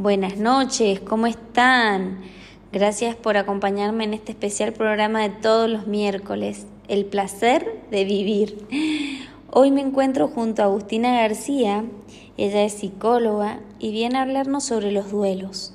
Buenas 0.00 0.38
noches, 0.38 0.98
¿cómo 0.98 1.26
están? 1.26 2.20
Gracias 2.72 3.14
por 3.16 3.36
acompañarme 3.36 4.04
en 4.04 4.14
este 4.14 4.32
especial 4.32 4.72
programa 4.72 5.20
de 5.20 5.28
todos 5.28 5.68
los 5.68 5.86
miércoles, 5.86 6.66
El 6.88 7.04
placer 7.04 7.82
de 7.90 8.06
vivir. 8.06 8.66
Hoy 9.50 9.70
me 9.70 9.82
encuentro 9.82 10.28
junto 10.28 10.62
a 10.62 10.64
Agustina 10.64 11.20
García, 11.20 11.84
ella 12.38 12.64
es 12.64 12.72
psicóloga 12.72 13.60
y 13.78 13.92
viene 13.92 14.16
a 14.16 14.22
hablarnos 14.22 14.64
sobre 14.64 14.90
los 14.90 15.10
duelos. 15.10 15.74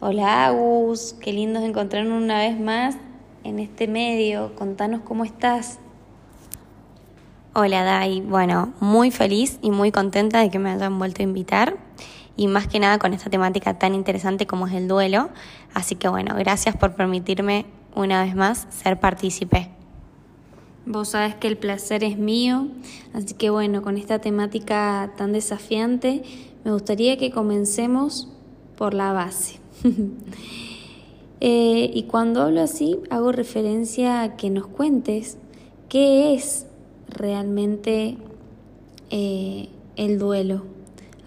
Hola 0.00 0.46
Agus, 0.46 1.14
qué 1.20 1.32
lindo 1.32 1.60
encontrarnos 1.60 2.20
una 2.20 2.40
vez 2.40 2.58
más 2.58 2.96
en 3.44 3.60
este 3.60 3.86
medio, 3.86 4.56
contanos 4.56 5.02
cómo 5.02 5.24
estás. 5.24 5.78
Hola 7.54 7.84
Dai, 7.84 8.22
bueno, 8.22 8.72
muy 8.80 9.12
feliz 9.12 9.60
y 9.62 9.70
muy 9.70 9.92
contenta 9.92 10.40
de 10.40 10.50
que 10.50 10.58
me 10.58 10.70
hayan 10.72 10.98
vuelto 10.98 11.22
a 11.22 11.26
invitar 11.26 11.89
y 12.40 12.46
más 12.46 12.66
que 12.66 12.80
nada 12.80 12.98
con 12.98 13.12
esta 13.12 13.28
temática 13.28 13.78
tan 13.78 13.94
interesante 13.94 14.46
como 14.46 14.66
es 14.66 14.72
el 14.72 14.88
duelo. 14.88 15.28
Así 15.74 15.94
que 15.94 16.08
bueno, 16.08 16.34
gracias 16.38 16.74
por 16.74 16.94
permitirme 16.94 17.66
una 17.94 18.24
vez 18.24 18.34
más 18.34 18.66
ser 18.70 18.98
partícipe. 18.98 19.68
Vos 20.86 21.10
sabes 21.10 21.34
que 21.34 21.48
el 21.48 21.58
placer 21.58 22.02
es 22.02 22.16
mío, 22.16 22.68
así 23.12 23.34
que 23.34 23.50
bueno, 23.50 23.82
con 23.82 23.98
esta 23.98 24.20
temática 24.20 25.12
tan 25.18 25.34
desafiante, 25.34 26.22
me 26.64 26.72
gustaría 26.72 27.18
que 27.18 27.30
comencemos 27.30 28.32
por 28.76 28.94
la 28.94 29.12
base. 29.12 29.60
Eh, 31.42 31.90
y 31.94 32.02
cuando 32.02 32.42
hablo 32.42 32.60
así, 32.60 32.98
hago 33.08 33.32
referencia 33.32 34.20
a 34.20 34.36
que 34.36 34.50
nos 34.50 34.66
cuentes 34.66 35.38
qué 35.88 36.34
es 36.34 36.66
realmente 37.08 38.18
eh, 39.08 39.70
el 39.96 40.18
duelo. 40.18 40.64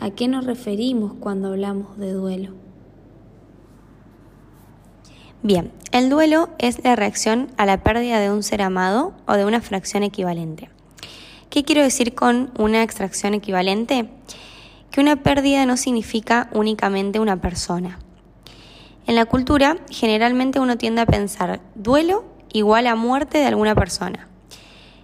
¿A 0.04 0.10
qué 0.10 0.28
nos 0.28 0.46
referimos 0.46 1.14
cuando 1.14 1.48
hablamos 1.48 1.98
de 1.98 2.12
duelo? 2.12 2.52
Bien, 5.44 5.72
el 5.94 6.10
duelo 6.10 6.50
es 6.58 6.84
la 6.84 6.98
reacción 6.98 7.48
a 7.56 7.66
la 7.66 7.84
pérdida 7.84 8.20
de 8.20 8.30
un 8.30 8.44
ser 8.44 8.64
amado 8.64 9.14
o 9.30 9.36
de 9.36 9.46
una 9.46 9.62
fracción 9.62 10.04
equivalente. 10.04 10.70
¿Qué 11.50 11.64
quiero 11.64 11.84
decir 11.84 12.16
con 12.16 12.52
una 12.60 12.84
extracción 12.84 13.34
equivalente? 13.34 14.10
Que 14.92 15.00
una 15.00 15.24
pérdida 15.24 15.66
no 15.66 15.78
significa 15.78 16.50
únicamente 16.52 17.22
una 17.22 17.38
persona. 17.38 17.98
En 19.08 19.16
la 19.16 19.24
cultura, 19.24 19.78
generalmente 19.90 20.60
uno 20.60 20.78
tiende 20.78 21.00
a 21.00 21.06
pensar 21.06 21.62
duelo 21.76 22.26
igual 22.52 22.88
a 22.88 22.96
muerte 22.96 23.38
de 23.38 23.46
alguna 23.46 23.74
persona. 23.74 24.28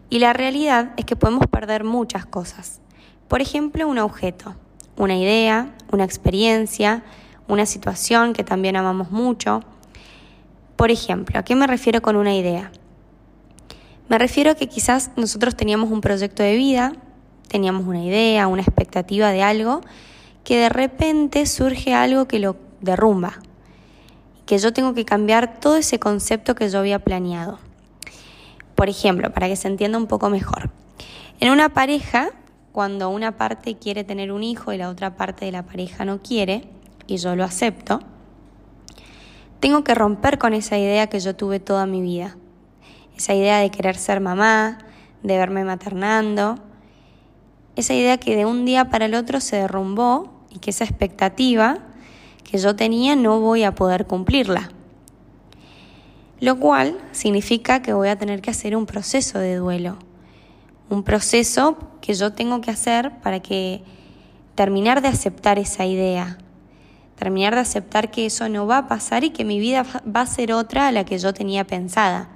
Y 0.10 0.20
la 0.20 0.34
realidad 0.34 0.92
es 0.98 1.06
que 1.06 1.16
podemos 1.16 1.48
perder 1.48 1.86
muchas 1.86 2.26
cosas. 2.26 2.82
Por 3.30 3.42
ejemplo, 3.42 3.88
un 3.88 4.00
objeto, 4.00 4.56
una 5.00 5.16
idea, 5.16 5.74
una 5.92 6.04
experiencia, 6.04 7.04
una 7.48 7.66
situación 7.66 8.34
que 8.34 8.44
también 8.44 8.76
amamos 8.76 9.12
mucho. 9.12 9.64
Por 10.76 10.92
ejemplo, 10.92 11.40
¿a 11.40 11.44
qué 11.44 11.56
me 11.56 11.66
refiero 11.66 12.02
con 12.02 12.18
una 12.18 12.36
idea? 12.36 12.72
Me 14.10 14.18
refiero 14.18 14.52
a 14.52 14.56
que 14.56 14.68
quizás 14.68 15.12
nosotros 15.16 15.56
teníamos 15.56 15.90
un 15.90 16.02
proyecto 16.02 16.44
de 16.44 16.58
vida, 16.58 16.94
teníamos 17.48 17.88
una 17.88 18.04
idea, 18.04 18.48
una 18.48 18.62
expectativa 18.62 19.32
de 19.32 19.42
algo, 19.42 19.82
que 20.44 20.58
de 20.58 20.68
repente 20.68 21.46
surge 21.46 21.94
algo 21.94 22.28
que 22.28 22.40
lo 22.40 22.58
derrumba, 22.82 23.40
que 24.46 24.58
yo 24.58 24.74
tengo 24.74 24.94
que 24.94 25.06
cambiar 25.06 25.62
todo 25.62 25.78
ese 25.78 25.98
concepto 25.98 26.56
que 26.56 26.70
yo 26.70 26.80
había 26.80 27.00
planeado. 27.00 27.58
Por 28.76 28.90
ejemplo, 28.90 29.32
para 29.32 29.48
que 29.48 29.56
se 29.56 29.70
entienda 29.70 29.98
un 29.98 30.08
poco 30.08 30.30
mejor. 30.30 30.72
En 31.40 31.52
una 31.52 31.70
pareja, 31.70 32.32
cuando 32.80 33.10
una 33.10 33.36
parte 33.36 33.76
quiere 33.76 34.06
tener 34.06 34.32
un 34.32 34.42
hijo 34.42 34.72
y 34.72 34.78
la 34.78 34.88
otra 34.88 35.18
parte 35.18 35.44
de 35.44 35.52
la 35.52 35.64
pareja 35.64 36.06
no 36.06 36.22
quiere, 36.22 36.64
y 37.08 37.18
yo 37.18 37.36
lo 37.36 37.44
acepto, 37.44 38.00
tengo 39.60 39.84
que 39.84 39.94
romper 39.94 40.38
con 40.38 40.54
esa 40.54 40.78
idea 40.78 41.08
que 41.08 41.20
yo 41.20 41.36
tuve 41.36 41.60
toda 41.60 41.86
mi 41.86 42.02
vida. 42.02 42.38
Esa 43.18 43.34
idea 43.34 43.58
de 43.58 43.70
querer 43.70 43.98
ser 43.98 44.22
mamá, 44.22 44.78
de 45.24 45.38
verme 45.38 45.66
maternando, 45.66 46.56
esa 47.76 47.94
idea 47.94 48.18
que 48.18 48.38
de 48.38 48.46
un 48.46 48.64
día 48.64 48.90
para 48.90 49.08
el 49.08 49.16
otro 49.16 49.42
se 49.42 49.58
derrumbó 49.58 50.32
y 50.50 50.60
que 50.60 50.70
esa 50.70 50.86
expectativa 50.86 51.80
que 52.50 52.60
yo 52.60 52.78
tenía 52.78 53.18
no 53.18 53.42
voy 53.42 53.64
a 53.64 53.76
poder 53.76 54.08
cumplirla. 54.08 54.72
Lo 56.40 56.58
cual 56.62 56.98
significa 57.12 57.82
que 57.82 57.92
voy 57.92 58.08
a 58.08 58.18
tener 58.18 58.40
que 58.40 58.52
hacer 58.52 58.74
un 58.78 58.86
proceso 58.86 59.38
de 59.38 59.56
duelo, 59.56 59.98
un 60.90 61.04
proceso 61.04 61.78
que 62.02 62.14
yo 62.14 62.34
tengo 62.34 62.62
que 62.62 62.72
hacer 62.72 63.20
para 63.22 63.40
que 63.40 63.84
terminar 64.56 65.02
de 65.02 65.08
aceptar 65.08 65.60
esa 65.60 65.86
idea, 65.86 66.38
terminar 67.16 67.56
de 67.56 67.62
aceptar 67.62 68.12
que 68.12 68.26
eso 68.26 68.50
no 68.50 68.66
va 68.68 68.80
a 68.80 68.88
pasar 68.88 69.24
y 69.24 69.30
que 69.30 69.46
mi 69.46 69.60
vida 69.60 69.86
va 70.06 70.22
a 70.22 70.26
ser 70.26 70.52
otra 70.54 70.88
a 70.88 70.92
la 70.92 71.06
que 71.06 71.20
yo 71.20 71.34
tenía 71.34 71.66
pensada. 71.66 72.30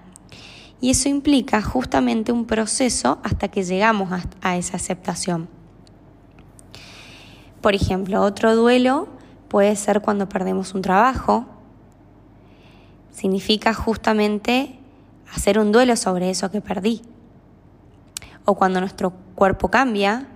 Y 0.80 0.90
eso 0.90 1.09
implica 1.09 1.62
justamente 1.62 2.31
un 2.31 2.46
proceso 2.46 3.19
hasta 3.24 3.47
que 3.47 3.64
llegamos 3.64 4.09
a, 4.41 4.58
esa 4.58 4.75
aceptación. 4.75 5.47
Por 7.62 7.74
ejemplo, 7.74 8.22
otro 8.22 8.56
duelo 8.56 9.08
puede 9.47 9.75
ser 9.78 10.02
cuando 10.02 10.28
perdemos 10.28 10.74
un 10.74 10.81
trabajo, 10.81 11.46
significa 13.12 13.74
justamente 13.74 14.78
hacer 15.34 15.58
un 15.58 15.72
duelo 15.72 15.96
sobre 15.96 16.30
eso 16.30 16.52
que 16.52 16.59
perdí. 16.59 17.02
O 18.45 18.55
cuando 18.55 18.79
nuestro 18.79 19.11
cuerpo 19.35 19.69
cambia 19.69 20.27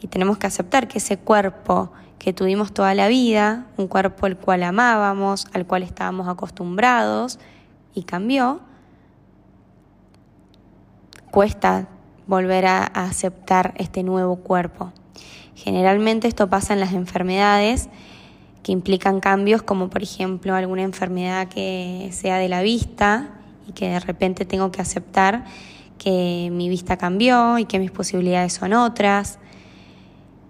y 0.00 0.08
tenemos 0.08 0.38
que 0.38 0.46
aceptar 0.46 0.88
que 0.88 0.98
ese 0.98 1.18
cuerpo 1.18 1.92
que 2.18 2.32
tuvimos 2.32 2.72
toda 2.72 2.94
la 2.94 3.08
vida, 3.08 3.66
un 3.78 3.88
cuerpo 3.88 4.26
al 4.26 4.36
cual 4.36 4.62
amábamos, 4.62 5.46
al 5.54 5.66
cual 5.66 5.82
estábamos 5.82 6.28
acostumbrados 6.28 7.38
y 7.94 8.02
cambió, 8.02 8.60
cuesta 11.30 11.88
volver 12.26 12.66
a, 12.66 12.84
aceptar 12.84 13.74
este 13.76 14.02
nuevo 14.02 14.36
cuerpo. 14.36 14.92
Generalmente 15.54 16.28
esto 16.28 16.48
pasa 16.48 16.74
en 16.74 16.80
las 16.80 16.92
enfermedades 16.92 17.88
que 18.62 18.72
implican 18.72 19.20
cambios 19.20 19.62
como 19.62 19.88
por 19.88 20.02
ejemplo 20.02 20.54
alguna 20.54 20.82
enfermedad 20.82 21.48
que 21.48 22.10
sea 22.12 22.36
de 22.36 22.48
la 22.48 22.60
vista 22.60 23.30
y 23.66 23.72
que 23.72 23.88
de 23.88 24.00
repente 24.00 24.44
tengo 24.44 24.70
que 24.70 24.82
aceptar 24.82 25.44
que 26.00 26.48
mi 26.50 26.70
vista 26.70 26.96
cambió 26.96 27.58
y 27.58 27.66
que 27.66 27.78
mis 27.78 27.90
posibilidades 27.90 28.54
son 28.54 28.72
otras, 28.72 29.38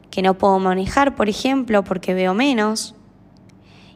que 0.09 0.23
no 0.23 0.39
puedo 0.39 0.61
manejar, 0.61 1.17
por 1.17 1.29
ejemplo, 1.29 1.83
porque 1.83 2.15
veo 2.15 2.35
menos 2.35 2.95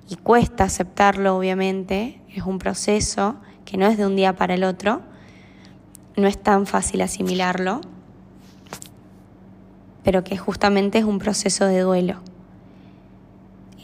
y 0.08 0.16
cuesta 0.16 0.64
aceptarlo, 0.64 1.36
obviamente, 1.36 2.20
es 2.34 2.42
un 2.42 2.58
proceso 2.58 3.36
que 3.64 3.76
no 3.76 3.86
es 3.86 3.96
de 3.96 4.04
un 4.04 4.16
día 4.16 4.34
para 4.34 4.54
el 4.54 4.64
otro, 4.64 5.02
no 6.16 6.26
es 6.26 6.42
tan 6.42 6.66
fácil 6.66 7.02
asimilarlo, 7.02 7.80
pero 10.02 10.24
que 10.24 10.36
justamente 10.36 10.98
es 10.98 11.04
un 11.04 11.20
proceso 11.20 11.66
de 11.66 11.80
duelo. 11.80 12.20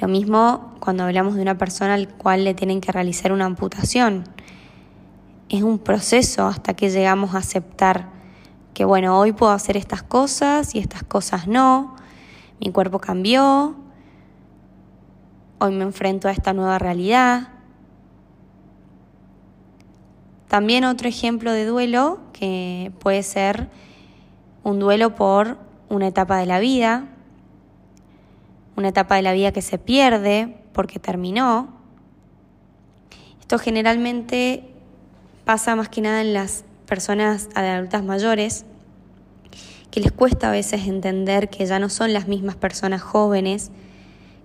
Lo 0.01 0.09
mismo 0.09 0.75
cuando 0.81 1.05
hablamos 1.05 1.37
de 1.37 1.43
una 1.43 1.57
persona 1.57 1.95
al 1.95 2.09
cual 2.09 2.43
le 2.43 2.55
tienen 2.55 2.81
que 2.81 2.91
realizar 2.91 3.31
una 3.31 3.45
amputación. 3.45 4.25
Es 5.51 5.65
un 5.65 5.81
proceso 5.81 6.47
hasta 6.47 6.75
que 6.75 6.91
llegamos 6.91 7.35
a 7.35 7.39
aceptar 7.39 8.09
que, 8.73 8.85
bueno, 8.85 9.19
hoy 9.19 9.33
puedo 9.33 9.51
hacer 9.51 9.77
estas 9.77 10.01
cosas 10.01 10.77
y 10.77 10.79
estas 10.79 11.03
cosas 11.03 11.49
no. 11.49 11.97
Mi 12.61 12.71
cuerpo 12.71 13.01
cambió. 13.01 13.75
Hoy 15.59 15.73
me 15.73 15.83
enfrento 15.83 16.29
a 16.29 16.31
esta 16.31 16.53
nueva 16.53 16.79
realidad. 16.79 17.49
También 20.47 20.85
otro 20.85 21.09
ejemplo 21.09 21.51
de 21.51 21.67
duelo 21.67 22.21
que 22.33 22.93
puede 23.01 23.25
ser 23.25 23.69
un 24.63 24.79
duelo 24.79 25.17
por 25.17 25.59
una 25.89 26.07
etapa 26.07 26.37
de 26.37 26.47
la 26.47 26.61
vida, 26.61 27.09
una 28.77 28.89
etapa 28.89 29.17
de 29.17 29.23
la 29.23 29.33
vida 29.33 29.51
que 29.51 29.63
se 29.63 29.79
pierde 29.79 30.63
porque 30.73 31.01
terminó. 31.01 31.71
Esto 33.41 33.59
generalmente 33.59 34.70
pasa 35.45 35.77
más 35.77 35.89
que 35.89 36.01
nada 36.01 36.21
en 36.21 36.33
las 36.35 36.65
personas 36.87 37.49
adultas 37.55 38.05
mayores, 38.05 38.65
que 39.91 40.01
les 40.01 40.13
cuesta 40.13 40.49
a 40.49 40.53
veces 40.53 40.87
entender 40.87 41.51
que 41.51 41.67
ya 41.67 41.79
no 41.79 41.89
son 41.89 42.13
las 42.13 42.29
mismas 42.29 42.57
personas 42.57 43.03
jóvenes, 43.03 43.71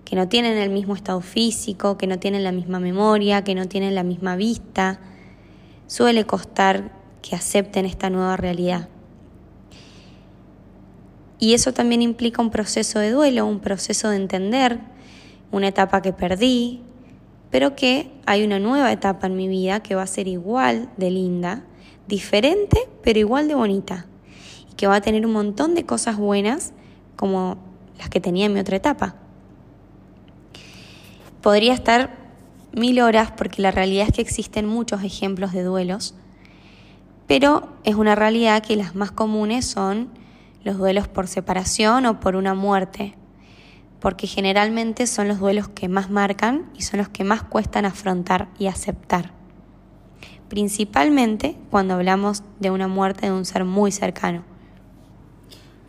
que 0.04 0.16
no 0.16 0.28
tienen 0.28 0.56
el 0.56 0.70
mismo 0.70 0.94
estado 0.94 1.20
físico, 1.20 1.98
que 1.98 2.06
no 2.06 2.18
tienen 2.18 2.44
la 2.44 2.52
misma 2.52 2.78
memoria, 2.80 3.42
que 3.42 3.54
no 3.54 3.66
tienen 3.66 3.94
la 3.94 4.04
misma 4.04 4.36
vista. 4.36 5.00
Suele 5.86 6.24
costar 6.24 6.92
que 7.22 7.34
acepten 7.34 7.86
esta 7.86 8.10
nueva 8.10 8.36
realidad. 8.36 8.88
Y 11.38 11.54
eso 11.54 11.72
también 11.72 12.02
implica 12.02 12.40
un 12.40 12.50
proceso 12.50 12.98
de 12.98 13.10
duelo, 13.10 13.46
un 13.46 13.60
proceso 13.60 14.08
de 14.08 14.16
entender 14.16 14.78
una 15.50 15.68
etapa 15.68 16.02
que 16.02 16.12
perdí, 16.12 16.82
pero 17.50 17.76
que 17.76 18.10
hay 18.26 18.44
una 18.44 18.58
nueva 18.58 18.92
etapa 18.92 19.26
en 19.26 19.36
mi 19.36 19.48
vida 19.48 19.80
que 19.80 19.94
va 19.94 20.02
a 20.02 20.06
ser 20.06 20.28
igual 20.28 20.90
de 20.96 21.10
linda, 21.10 21.64
diferente, 22.06 22.88
pero 23.02 23.18
igual 23.18 23.48
de 23.48 23.54
bonita, 23.54 24.06
y 24.70 24.74
que 24.74 24.86
va 24.86 24.96
a 24.96 25.00
tener 25.00 25.26
un 25.26 25.32
montón 25.32 25.74
de 25.74 25.84
cosas 25.84 26.16
buenas 26.16 26.72
como 27.16 27.56
las 27.98 28.08
que 28.08 28.20
tenía 28.20 28.46
en 28.46 28.52
mi 28.52 28.60
otra 28.60 28.76
etapa. 28.76 29.16
podría 31.40 31.74
estar 31.74 32.16
mil 32.72 33.00
horas 33.00 33.30
porque 33.30 33.62
la 33.62 33.70
realidad 33.70 34.08
es 34.08 34.14
que 34.14 34.20
existen 34.20 34.66
muchos 34.66 35.02
ejemplos 35.04 35.52
de 35.52 35.62
duelos, 35.62 36.14
pero 37.26 37.68
es 37.84 37.94
una 37.94 38.14
realidad 38.14 38.62
que 38.62 38.76
las 38.76 38.94
más 38.94 39.12
comunes 39.12 39.64
son 39.64 40.08
los 40.64 40.76
duelos 40.76 41.06
por 41.08 41.28
separación 41.28 42.06
o 42.06 42.20
por 42.20 42.34
una 42.34 42.54
muerte, 42.54 43.14
porque 44.00 44.26
generalmente 44.26 45.06
son 45.06 45.28
los 45.28 45.38
duelos 45.38 45.68
que 45.68 45.88
más 45.88 46.10
marcan 46.10 46.70
y 46.76 46.82
son 46.82 46.98
los 46.98 47.08
que 47.08 47.24
más 47.24 47.42
cuestan 47.42 47.84
afrontar 47.84 48.48
y 48.58 48.66
aceptar, 48.66 49.32
principalmente 50.48 51.56
cuando 51.70 51.94
hablamos 51.94 52.42
de 52.60 52.70
una 52.70 52.88
muerte 52.88 53.26
de 53.26 53.32
un 53.32 53.44
ser 53.44 53.64
muy 53.64 53.92
cercano. 53.92 54.44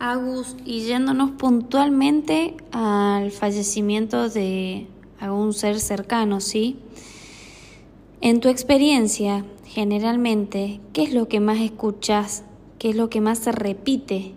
Agus, 0.00 0.54
y 0.64 0.82
yéndonos 0.82 1.32
puntualmente 1.32 2.56
al 2.70 3.32
fallecimiento 3.32 4.28
de 4.28 4.86
algún 5.18 5.52
ser 5.52 5.80
cercano, 5.80 6.40
¿sí? 6.40 6.78
En 8.20 8.40
tu 8.40 8.48
experiencia, 8.48 9.44
generalmente, 9.64 10.80
¿qué 10.92 11.02
es 11.02 11.12
lo 11.12 11.28
que 11.28 11.40
más 11.40 11.58
escuchas? 11.58 12.44
¿Qué 12.78 12.90
es 12.90 12.96
lo 12.96 13.10
que 13.10 13.20
más 13.20 13.38
se 13.38 13.52
repite? 13.52 14.34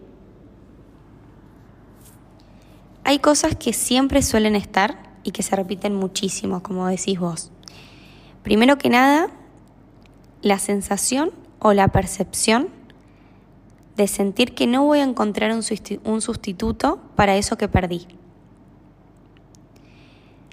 Hay 3.11 3.19
cosas 3.19 3.57
que 3.57 3.73
siempre 3.73 4.21
suelen 4.21 4.55
estar 4.55 4.97
y 5.25 5.31
que 5.31 5.43
se 5.43 5.53
repiten 5.53 5.93
muchísimo, 5.93 6.63
como 6.63 6.87
decís 6.87 7.19
vos. 7.19 7.51
Primero 8.41 8.77
que 8.77 8.87
nada, 8.87 9.27
la 10.41 10.57
sensación 10.59 11.33
o 11.59 11.73
la 11.73 11.89
percepción 11.89 12.69
de 13.97 14.07
sentir 14.07 14.55
que 14.55 14.65
no 14.65 14.85
voy 14.85 14.99
a 14.99 15.03
encontrar 15.03 15.51
un 15.51 16.21
sustituto 16.21 17.01
para 17.17 17.35
eso 17.35 17.57
que 17.57 17.67
perdí. 17.67 18.07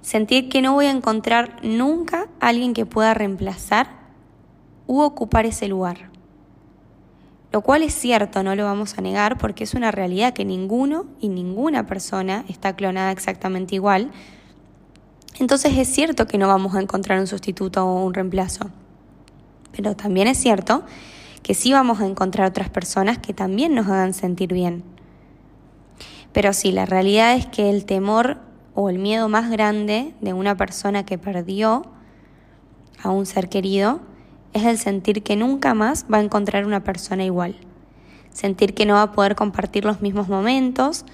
Sentir 0.03 0.49
que 0.49 0.61
no 0.61 0.73
voy 0.75 0.87
a 0.87 0.91
encontrar 0.91 1.61
nunca 1.63 2.27
alguien 2.41 2.75
que 2.75 2.87
pueda 2.87 3.15
reemplazar 3.15 3.89
u 4.89 5.03
ocupar 5.03 5.47
ese 5.47 5.69
lugar. 5.69 6.11
Lo 7.51 7.63
cual 7.63 7.83
es 7.83 7.95
cierto, 7.95 8.43
no 8.43 8.55
lo 8.55 8.65
vamos 8.65 8.99
a 8.99 9.01
negar, 9.01 9.39
porque 9.39 9.65
es 9.65 9.75
una 9.75 9.91
realidad 9.91 10.35
que 10.35 10.45
ninguno 10.45 11.07
y 11.21 11.29
ninguna 11.29 11.87
persona 11.87 12.45
está 12.49 12.77
clonada 12.77 13.11
exactamente 13.11 13.75
igual. 13.75 14.11
Entonces 15.39 15.77
es 15.79 15.89
cierto 15.89 16.27
que 16.27 16.37
no 16.37 16.47
vamos 16.49 16.75
a 16.75 16.81
encontrar 16.81 17.19
un 17.19 17.27
sustituto 17.27 17.87
o 17.87 18.05
un 18.05 18.13
reemplazo. 18.13 18.71
Pero 19.73 19.97
también 19.97 20.29
es 20.29 20.37
cierto 20.37 20.85
que 21.43 21.55
sí 21.55 21.73
vamos 21.73 22.01
a 22.01 22.07
encontrar 22.07 22.49
otras 22.49 22.69
personas 22.69 23.19
que 23.19 23.33
también 23.33 23.75
nos 23.75 23.87
hagan 23.87 24.13
sentir 24.13 24.53
bien. 24.53 24.83
Pero 26.33 26.53
sí, 26.53 26.73
la 26.73 26.85
realidad 26.85 27.35
es 27.35 27.47
que 27.47 27.71
el 27.71 27.87
temor 27.87 28.39
o 28.75 28.91
el 28.91 28.99
miedo 28.99 29.29
más 29.29 29.51
grande 29.51 30.15
de 30.21 30.35
una 30.35 30.57
persona 30.57 31.07
que 31.07 31.17
perdió 31.17 31.87
a 33.03 33.11
un 33.11 33.25
ser 33.25 33.49
querido 33.49 34.01
es 34.53 34.65
el 34.65 34.79
sentir 34.79 35.23
que 35.23 35.37
nunca 35.37 35.75
más 35.75 36.07
va 36.13 36.19
a 36.19 36.23
encontrar 36.23 36.67
una 36.67 36.85
persona 36.85 37.25
igual. 37.25 37.57
Sentir 38.33 38.75
que 38.75 38.87
no 38.87 38.95
va 38.95 39.03
a 39.03 39.13
poder 39.13 39.35
compartir 39.35 39.85
los 39.85 40.01
mismos 40.01 40.29
momentos, 40.29 41.05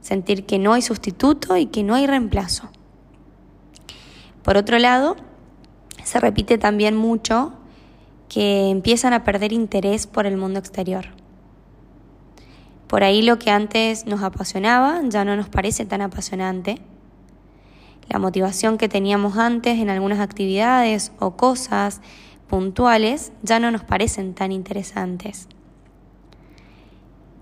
sentir 0.00 0.46
que 0.46 0.58
no 0.58 0.72
hay 0.72 0.82
sustituto 0.82 1.56
y 1.56 1.66
que 1.66 1.82
no 1.82 1.94
hay 1.94 2.06
reemplazo. 2.06 2.70
Por 4.42 4.56
otro 4.56 4.78
lado, 4.78 5.16
se 6.04 6.20
repite 6.20 6.58
también 6.58 6.96
mucho 6.96 7.52
que 8.28 8.70
empiezan 8.70 9.12
a 9.12 9.24
perder 9.24 9.52
interés 9.52 10.06
por 10.06 10.26
el 10.26 10.36
mundo 10.36 10.58
exterior. 10.58 11.06
Por 12.86 13.04
ahí 13.04 13.22
lo 13.22 13.38
que 13.38 13.50
antes 13.50 14.06
nos 14.06 14.22
apasionaba 14.22 15.00
ya 15.08 15.24
no 15.24 15.36
nos 15.36 15.48
parece 15.48 15.84
tan 15.84 16.00
apasionante. 16.00 16.80
La 18.08 18.18
motivación 18.18 18.78
que 18.78 18.88
teníamos 18.88 19.36
antes 19.36 19.78
en 19.78 19.90
algunas 19.90 20.18
actividades 20.18 21.12
o 21.20 21.36
cosas 21.36 22.00
puntuales 22.50 23.30
ya 23.44 23.60
no 23.60 23.70
nos 23.70 23.84
parecen 23.84 24.34
tan 24.34 24.50
interesantes. 24.50 25.46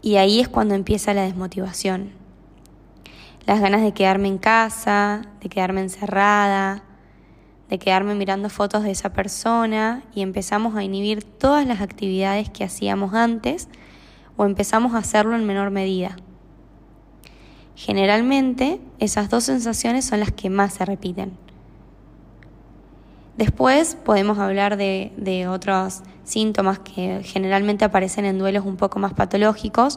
Y 0.02 0.16
ahí 0.16 0.38
es 0.38 0.48
cuando 0.48 0.74
empieza 0.74 1.14
la 1.14 1.22
desmotivación. 1.22 2.10
Las 3.46 3.60
ganas 3.60 3.80
de 3.80 3.92
quedarme 3.92 4.28
en 4.28 4.36
casa, 4.36 5.22
de 5.40 5.48
quedarme 5.48 5.80
encerrada, 5.80 6.84
de 7.70 7.78
quedarme 7.78 8.14
mirando 8.14 8.50
fotos 8.50 8.82
de 8.82 8.90
esa 8.90 9.14
persona 9.14 10.02
y 10.14 10.20
empezamos 10.20 10.76
a 10.76 10.84
inhibir 10.84 11.24
todas 11.24 11.66
las 11.66 11.80
actividades 11.80 12.50
que 12.50 12.64
hacíamos 12.64 13.14
antes 13.14 13.68
o 14.36 14.44
empezamos 14.44 14.94
a 14.94 14.98
hacerlo 14.98 15.36
en 15.36 15.46
menor 15.46 15.70
medida. 15.70 16.16
Generalmente 17.74 18.78
esas 18.98 19.30
dos 19.30 19.44
sensaciones 19.44 20.04
son 20.04 20.20
las 20.20 20.32
que 20.32 20.50
más 20.50 20.74
se 20.74 20.84
repiten. 20.84 21.47
Después 23.38 23.94
podemos 23.94 24.40
hablar 24.40 24.76
de, 24.76 25.46
otros 25.48 26.02
síntomas 26.24 26.80
que 26.80 27.22
generalmente 27.22 27.84
aparecen 27.84 28.24
en 28.24 28.36
duelos 28.36 28.66
un 28.66 28.76
poco 28.76 28.98
más 28.98 29.14
patológicos, 29.14 29.96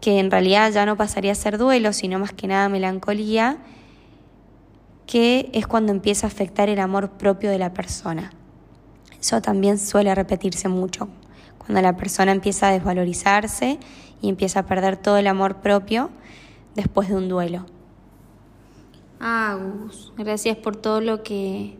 que 0.00 0.18
en 0.18 0.30
realidad 0.30 0.72
ya 0.72 0.86
no 0.86 0.96
pasaría 0.96 1.32
a 1.32 1.34
ser 1.34 1.58
duelo, 1.58 1.92
sino 1.92 2.18
más 2.18 2.32
que 2.32 2.46
nada 2.46 2.70
melancolía, 2.70 3.58
que 5.06 5.50
es 5.52 5.66
cuando 5.66 5.92
empieza 5.92 6.26
a 6.26 6.30
afectar 6.30 6.70
el 6.70 6.80
amor 6.80 7.10
propio 7.10 7.50
de 7.50 7.58
la 7.58 7.74
persona. 7.74 8.32
Eso 9.20 9.42
también 9.42 9.76
suele 9.78 10.14
repetirse 10.14 10.68
mucho, 10.68 11.10
cuando 11.58 11.82
la 11.82 11.94
persona 11.98 12.32
empieza 12.32 12.68
a 12.68 12.72
desvalorizarse 12.72 13.78
y 14.22 14.30
empieza 14.30 14.60
a 14.60 14.66
perder 14.66 14.96
todo 14.96 15.18
el 15.18 15.26
amor 15.26 15.56
propio 15.56 16.08
después 16.74 17.10
de 17.10 17.16
un 17.16 17.28
duelo. 17.28 17.66
Agus, 19.20 20.12
gracias 20.16 20.56
por 20.56 20.76
todo 20.76 21.02
lo 21.02 21.22
que 21.22 21.76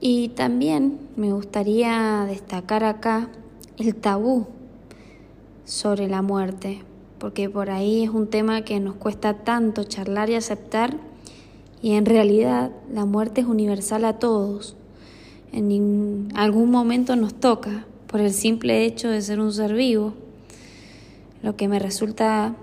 Y 0.00 0.28
también 0.30 0.98
me 1.16 1.32
gustaría 1.32 2.24
destacar 2.26 2.82
acá 2.84 3.28
el 3.78 3.94
tabú 3.94 4.46
sobre 5.64 6.08
la 6.08 6.22
muerte, 6.22 6.82
porque 7.18 7.48
por 7.48 7.70
ahí 7.70 8.02
es 8.02 8.10
un 8.10 8.28
tema 8.28 8.62
que 8.62 8.80
nos 8.80 8.96
cuesta 8.96 9.44
tanto 9.44 9.84
charlar 9.84 10.28
y 10.28 10.34
aceptar 10.34 10.96
y 11.82 11.92
en 11.92 12.04
realidad 12.04 12.70
la 12.92 13.04
muerte 13.04 13.42
es 13.42 13.46
universal 13.46 14.04
a 14.04 14.18
todos. 14.18 14.76
En 15.52 16.28
algún 16.34 16.70
momento 16.70 17.14
nos 17.16 17.34
toca 17.34 17.84
por 18.06 18.20
el 18.20 18.32
simple 18.32 18.84
hecho 18.84 19.08
de 19.08 19.22
ser 19.22 19.40
un 19.40 19.52
ser 19.52 19.74
vivo. 19.74 20.14
Lo 21.42 21.56
que 21.56 21.68
me 21.68 21.78
resulta 21.78 22.54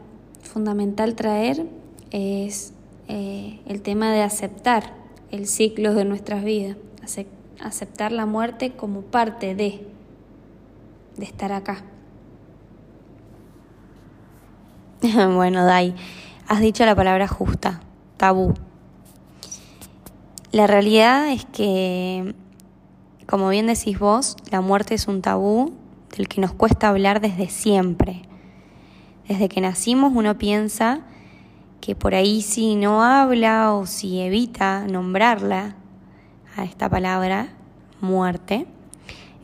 fundamental 0.42 1.16
traer 1.16 1.66
es 2.12 2.74
eh, 3.08 3.60
el 3.66 3.82
tema 3.82 4.12
de 4.12 4.24
aceptar 4.24 4.99
el 5.32 5.48
ciclo 5.48 5.94
de 5.94 6.06
nuestras 6.06 6.44
vidas, 6.44 6.78
aceptar 7.62 8.12
la 8.12 8.26
muerte 8.26 8.72
como 8.72 9.02
parte 9.02 9.56
de, 9.56 9.88
de 11.18 11.26
estar 11.26 11.52
acá. 11.52 11.84
bueno, 15.36 15.66
Dai, 15.66 15.96
has 16.48 16.60
dicho 16.60 16.86
la 16.86 16.96
palabra 16.96 17.28
justa, 17.28 17.82
tabú. 18.18 18.54
La 20.52 20.68
realidad 20.68 21.30
es 21.30 21.46
que, 21.46 22.34
como 23.28 23.50
bien 23.50 23.68
decís 23.68 24.00
vos, 24.00 24.36
la 24.52 24.62
muerte 24.62 24.96
es 24.96 25.08
un 25.08 25.22
tabú 25.22 25.74
del 26.16 26.28
que 26.28 26.42
nos 26.42 26.54
cuesta 26.54 26.90
hablar 26.90 27.22
desde 27.22 27.50
siempre. 27.50 28.24
Desde 29.28 29.48
que 29.48 29.62
nacimos 29.62 30.12
uno 30.16 30.38
piensa 30.40 31.02
que 31.82 31.96
por 31.96 32.16
ahí 32.16 32.42
si 32.42 32.76
no 32.76 33.04
habla 33.04 33.74
o 33.74 33.86
si 33.86 34.20
evita 34.20 34.86
nombrarla 34.88 35.76
a 36.56 36.64
esta 36.64 36.90
palabra, 36.90 37.50
muerte, 38.02 38.68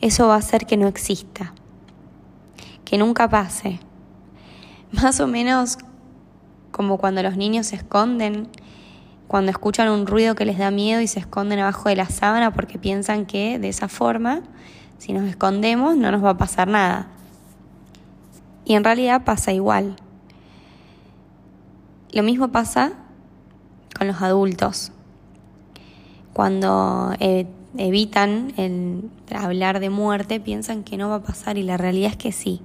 eso 0.01 0.27
va 0.27 0.35
a 0.35 0.39
hacer 0.39 0.65
que 0.65 0.77
no 0.77 0.87
exista, 0.87 1.53
que 2.83 2.97
nunca 2.97 3.29
pase. 3.29 3.79
Más 4.91 5.19
o 5.19 5.27
menos 5.27 5.77
como 6.71 6.97
cuando 6.97 7.23
los 7.23 7.37
niños 7.37 7.67
se 7.67 7.77
esconden 7.77 8.49
cuando 9.27 9.51
escuchan 9.51 9.89
un 9.89 10.05
ruido 10.05 10.35
que 10.35 10.45
les 10.45 10.57
da 10.57 10.71
miedo 10.71 11.01
y 11.01 11.07
se 11.07 11.19
esconden 11.19 11.59
abajo 11.59 11.89
de 11.89 11.95
la 11.95 12.05
sábana 12.05 12.53
porque 12.53 12.77
piensan 12.77 13.25
que 13.25 13.57
de 13.59 13.69
esa 13.69 13.87
forma, 13.87 14.41
si 14.97 15.13
nos 15.13 15.27
escondemos, 15.27 15.97
no 15.97 16.11
nos 16.11 16.23
va 16.23 16.31
a 16.31 16.37
pasar 16.37 16.67
nada. 16.67 17.07
Y 18.65 18.75
en 18.75 18.83
realidad 18.83 19.23
pasa 19.23 19.51
igual. 19.51 19.95
Lo 22.15 22.24
mismo 22.24 22.48
pasa 22.48 22.93
con 23.98 24.07
los 24.07 24.22
adultos. 24.22 24.93
Cuando 26.31 27.13
eh, 27.19 27.45
evitan 27.77 28.53
el 28.55 29.10
hablar 29.36 29.81
de 29.81 29.89
muerte, 29.89 30.39
piensan 30.39 30.86
que 30.86 30.95
no 30.95 31.10
va 31.10 31.15
a 31.15 31.24
pasar 31.24 31.57
y 31.57 31.63
la 31.63 31.75
realidad 31.75 32.12
es 32.12 32.15
que 32.15 32.31
sí. 32.31 32.62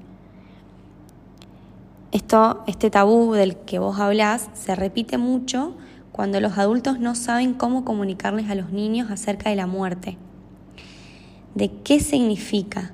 Esto, 2.12 2.62
este 2.69 2.90
tabú 2.90 3.33
del 3.33 3.57
que 3.57 3.80
vos 3.80 3.99
hablás, 3.99 4.50
se 4.54 4.76
repite 4.76 5.19
mucho 5.19 5.76
cuando 6.12 6.40
los 6.40 6.57
adultos 6.57 7.00
no 7.00 7.16
saben 7.16 7.54
cómo 7.54 7.85
comunicarles 7.85 8.49
a 8.50 8.54
los 8.54 8.71
niños 8.71 9.11
acerca 9.11 9.50
de 9.50 9.57
la 9.57 9.66
muerte, 9.66 10.16
de 11.57 11.73
qué 11.83 11.99
significa, 11.99 12.92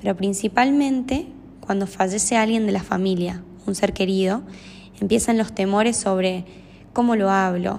pero 0.00 0.16
principalmente 0.16 1.26
cuando 1.58 1.88
fallece 1.88 2.36
alguien 2.36 2.66
de 2.66 2.72
la 2.72 2.84
familia, 2.84 3.42
un 3.66 3.74
ser 3.74 3.92
querido, 3.92 4.42
empiezan 5.00 5.38
los 5.38 5.54
temores 5.54 5.96
sobre 5.96 6.44
¿Cómo 6.92 7.14
lo 7.14 7.30
hablo? 7.30 7.78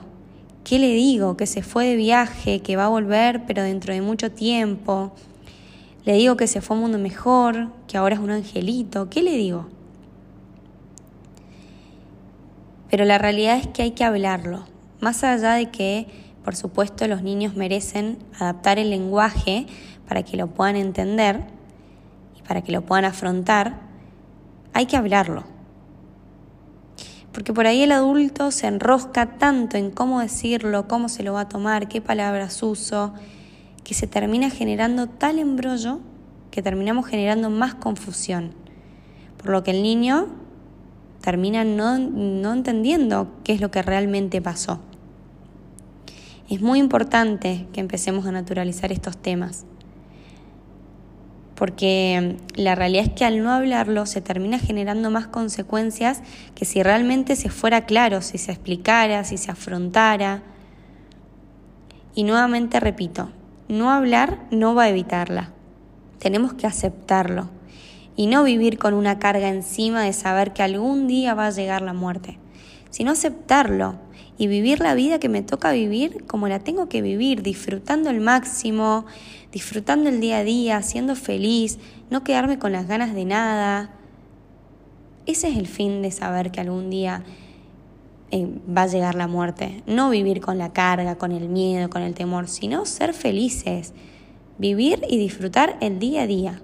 ¿Qué 0.63 0.79
le 0.79 0.93
digo? 0.93 1.35
Que 1.35 1.45
se 1.45 1.63
fue 1.63 1.85
de 1.85 1.95
viaje, 1.97 2.61
que 2.61 2.77
va 2.77 2.85
a 2.85 2.89
volver, 2.89 3.45
pero 3.45 3.61
dentro 3.61 3.93
de 3.93 4.01
mucho 4.01 4.31
tiempo. 4.31 5.11
Le 6.05 6.13
digo 6.13 6.37
que 6.37 6.47
se 6.47 6.61
fue 6.61 6.75
a 6.75 6.77
un 6.77 6.83
mundo 6.83 6.97
mejor, 6.97 7.67
que 7.87 7.97
ahora 7.97 8.15
es 8.15 8.21
un 8.21 8.31
angelito. 8.31 9.09
¿Qué 9.09 9.21
le 9.21 9.35
digo? 9.35 9.67
Pero 12.89 13.03
la 13.03 13.17
realidad 13.17 13.57
es 13.57 13.67
que 13.67 13.81
hay 13.81 13.91
que 13.91 14.05
hablarlo. 14.05 14.63
Más 15.01 15.25
allá 15.25 15.53
de 15.55 15.69
que, 15.71 16.07
por 16.45 16.55
supuesto, 16.55 17.05
los 17.07 17.21
niños 17.21 17.57
merecen 17.57 18.17
adaptar 18.39 18.79
el 18.79 18.91
lenguaje 18.91 19.65
para 20.07 20.23
que 20.23 20.37
lo 20.37 20.47
puedan 20.47 20.77
entender 20.77 21.41
y 22.39 22.47
para 22.47 22.61
que 22.61 22.71
lo 22.71 22.85
puedan 22.85 23.03
afrontar, 23.03 23.81
hay 24.71 24.85
que 24.85 24.95
hablarlo. 24.95 25.43
Porque 27.31 27.53
por 27.53 27.65
ahí 27.65 27.83
el 27.83 27.91
adulto 27.91 28.51
se 28.51 28.67
enrosca 28.67 29.37
tanto 29.37 29.77
en 29.77 29.91
cómo 29.91 30.19
decirlo, 30.19 30.87
cómo 30.87 31.09
se 31.09 31.23
lo 31.23 31.33
va 31.33 31.41
a 31.41 31.49
tomar, 31.49 31.87
qué 31.87 32.01
palabras 32.01 32.61
uso, 32.61 33.13
que 33.83 33.93
se 33.93 34.07
termina 34.07 34.49
generando 34.49 35.07
tal 35.07 35.39
embrollo 35.39 35.99
que 36.51 36.61
terminamos 36.61 37.07
generando 37.07 37.49
más 37.49 37.73
confusión. 37.75 38.51
Por 39.37 39.49
lo 39.49 39.63
que 39.63 39.71
el 39.71 39.81
niño 39.81 40.27
termina 41.21 41.63
no, 41.63 41.97
no 41.97 42.53
entendiendo 42.53 43.31
qué 43.43 43.53
es 43.53 43.61
lo 43.61 43.71
que 43.71 43.81
realmente 43.81 44.41
pasó. 44.41 44.79
Es 46.49 46.61
muy 46.61 46.79
importante 46.79 47.67
que 47.71 47.79
empecemos 47.79 48.25
a 48.25 48.31
naturalizar 48.33 48.91
estos 48.91 49.15
temas 49.17 49.65
porque 51.61 52.37
la 52.55 52.73
realidad 52.73 53.05
es 53.05 53.11
que 53.11 53.23
al 53.23 53.43
no 53.43 53.51
hablarlo 53.51 54.07
se 54.07 54.19
termina 54.19 54.57
generando 54.57 55.11
más 55.11 55.27
consecuencias 55.27 56.23
que 56.55 56.65
si 56.65 56.81
realmente 56.81 57.35
se 57.35 57.49
fuera 57.49 57.85
claro, 57.85 58.23
si 58.23 58.39
se 58.39 58.51
explicara, 58.51 59.23
si 59.25 59.37
se 59.37 59.51
afrontara. 59.51 60.41
Y 62.15 62.23
nuevamente 62.23 62.79
repito, 62.79 63.29
no 63.67 63.91
hablar 63.91 64.39
no 64.49 64.73
va 64.73 64.85
a 64.85 64.89
evitarla. 64.89 65.51
Tenemos 66.17 66.53
que 66.53 66.65
aceptarlo 66.65 67.51
y 68.15 68.25
no 68.25 68.43
vivir 68.43 68.79
con 68.79 68.95
una 68.95 69.19
carga 69.19 69.47
encima 69.49 70.01
de 70.01 70.13
saber 70.13 70.53
que 70.53 70.63
algún 70.63 71.07
día 71.07 71.35
va 71.35 71.45
a 71.45 71.51
llegar 71.51 71.83
la 71.83 71.93
muerte, 71.93 72.39
sino 72.89 73.11
aceptarlo 73.11 73.99
y 74.35 74.47
vivir 74.47 74.79
la 74.79 74.95
vida 74.95 75.19
que 75.19 75.29
me 75.29 75.43
toca 75.43 75.71
vivir 75.71 76.23
como 76.25 76.47
la 76.47 76.57
tengo 76.57 76.89
que 76.89 77.03
vivir, 77.03 77.43
disfrutando 77.43 78.09
al 78.09 78.19
máximo, 78.19 79.05
disfrutando 79.51 80.09
el 80.09 80.21
día 80.21 80.37
a 80.37 80.43
día, 80.43 80.81
siendo 80.81 81.15
feliz, 81.15 81.77
no 82.09 82.23
quedarme 82.23 82.59
con 82.59 82.71
las 82.71 82.87
ganas 82.87 83.13
de 83.13 83.25
nada. 83.25 83.91
Ese 85.25 85.49
es 85.49 85.57
el 85.57 85.67
fin 85.67 86.01
de 86.01 86.11
saber 86.11 86.51
que 86.51 86.61
algún 86.61 86.89
día 86.89 87.23
eh, 88.31 88.47
va 88.67 88.83
a 88.83 88.87
llegar 88.87 89.15
la 89.15 89.27
muerte. 89.27 89.83
No 89.85 90.09
vivir 90.09 90.41
con 90.41 90.57
la 90.57 90.71
carga, 90.71 91.17
con 91.17 91.31
el 91.31 91.49
miedo, 91.49 91.89
con 91.89 92.01
el 92.01 92.13
temor, 92.13 92.47
sino 92.47 92.85
ser 92.85 93.13
felices, 93.13 93.93
vivir 94.57 95.03
y 95.09 95.17
disfrutar 95.17 95.77
el 95.81 95.99
día 95.99 96.23
a 96.23 96.27
día. 96.27 96.61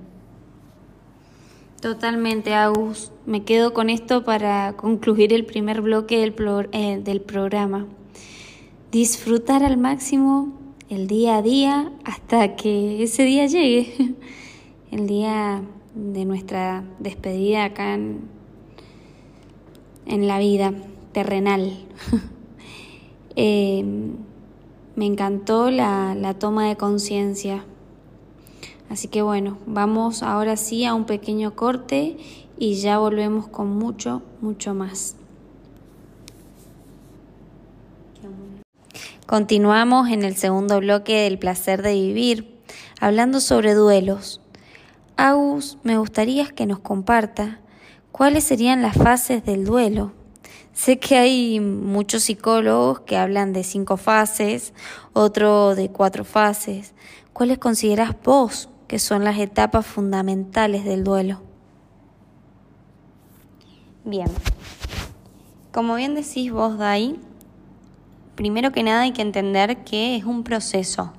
Totalmente, 1.82 2.56
Agus. 2.56 3.12
Me 3.26 3.44
quedo 3.44 3.74
con 3.74 3.90
esto 3.90 4.24
para 4.24 4.74
concluir 4.78 5.34
el 5.34 5.46
primer 5.46 5.82
bloque 5.82 6.20
del, 6.20 6.34
eh, 6.72 7.00
del 7.04 7.22
programa. 7.22 7.86
Disfrutar 8.92 9.64
al 9.64 9.78
máximo 9.78 10.67
el 10.90 11.08
día 11.08 11.38
a 11.38 11.42
día 11.42 11.92
hasta 12.06 12.56
que 12.56 13.04
ese 13.04 13.24
día 13.24 13.46
llegue, 13.46 14.16
el 14.92 15.08
día 15.08 15.62
de 15.96 16.26
nuestra 16.26 16.84
despedida 17.00 17.66
acá 17.66 17.94
en, 17.94 18.28
la 20.06 20.40
vida 20.40 20.74
terrenal. 21.12 21.74
eh, 23.36 23.84
me 24.96 25.06
encantó 25.06 25.70
la, 25.70 26.16
la 26.16 26.34
toma 26.34 26.68
de 26.68 26.76
conciencia 26.76 27.66
Así 28.90 29.10
que 29.10 29.22
bueno, 29.22 29.58
vamos 29.66 30.24
ahora 30.24 30.56
sí 30.56 30.86
a 30.86 30.94
un 30.94 31.06
pequeño 31.06 31.56
corte 31.56 32.18
y 32.58 32.76
ya 32.76 33.00
volvemos 33.00 33.48
con 33.48 33.70
mucho, 33.70 34.22
mucho 34.42 34.74
más. 34.74 35.18
Continuamos 39.28 40.10
en 40.10 40.24
el 40.24 40.36
segundo 40.36 40.80
bloque 40.80 41.22
del 41.22 41.38
placer 41.38 41.84
de 41.84 41.94
vivir, 41.94 42.60
hablando 43.00 43.40
sobre 43.40 43.76
duelos. 43.76 44.42
Agus, 45.16 45.78
me 45.84 46.00
gustaría 46.00 46.48
que 46.48 46.66
nos 46.66 46.80
comparta 46.80 47.60
cuáles 48.12 48.44
serían 48.44 48.82
las 48.82 48.98
fases 48.98 49.46
del 49.46 49.66
duelo. 49.66 50.14
Sé 50.74 50.98
que 50.98 51.18
hay 51.18 51.60
muchos 51.60 52.24
psicólogos 52.24 53.02
que 53.02 53.18
hablan 53.18 53.54
de 53.54 53.64
cinco 53.64 53.98
fases, 53.98 54.74
otro 55.14 55.76
de 55.76 55.90
cuatro 55.90 56.24
fases. 56.24 56.94
¿Cuáles 57.34 57.60
consideras 57.60 58.16
vos 58.24 58.70
que 58.88 59.00
son 59.00 59.24
las 59.24 59.38
etapas 59.38 59.86
fundamentales 59.86 60.86
del 60.86 61.04
duelo. 61.04 61.42
Bien, 64.06 64.30
como 65.74 65.96
bien 65.96 66.16
decís 66.16 66.52
vos, 66.52 66.78
Dai, 66.78 67.20
primero 68.38 68.72
que 68.72 68.84
nada 68.84 69.02
hay 69.02 69.12
que 69.12 69.22
entender 69.22 69.84
que 69.84 70.16
es 70.16 70.24
un 70.24 70.44
proceso. 70.44 71.12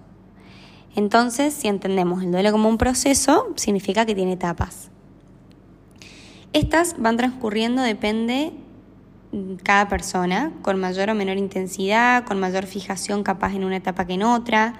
Entonces, 0.97 1.53
si 1.53 1.69
entendemos 1.69 2.23
el 2.23 2.33
duelo 2.33 2.51
como 2.51 2.71
un 2.71 2.79
proceso, 2.79 3.53
significa 3.57 4.07
que 4.07 4.15
tiene 4.15 4.33
etapas. 4.33 4.91
Estas 6.55 6.97
van 6.99 7.19
transcurriendo, 7.19 7.83
depende 7.83 8.55
cada 9.63 9.89
persona, 9.89 10.53
con 10.63 10.81
mayor 10.81 11.11
o 11.11 11.15
menor 11.15 11.37
intensidad, 11.37 12.25
con 12.25 12.41
mayor 12.41 12.65
fijación 12.65 13.23
capaz 13.23 13.55
en 13.55 13.65
una 13.65 13.77
etapa 13.77 14.07
que 14.07 14.15
en 14.15 14.23
otra, 14.23 14.73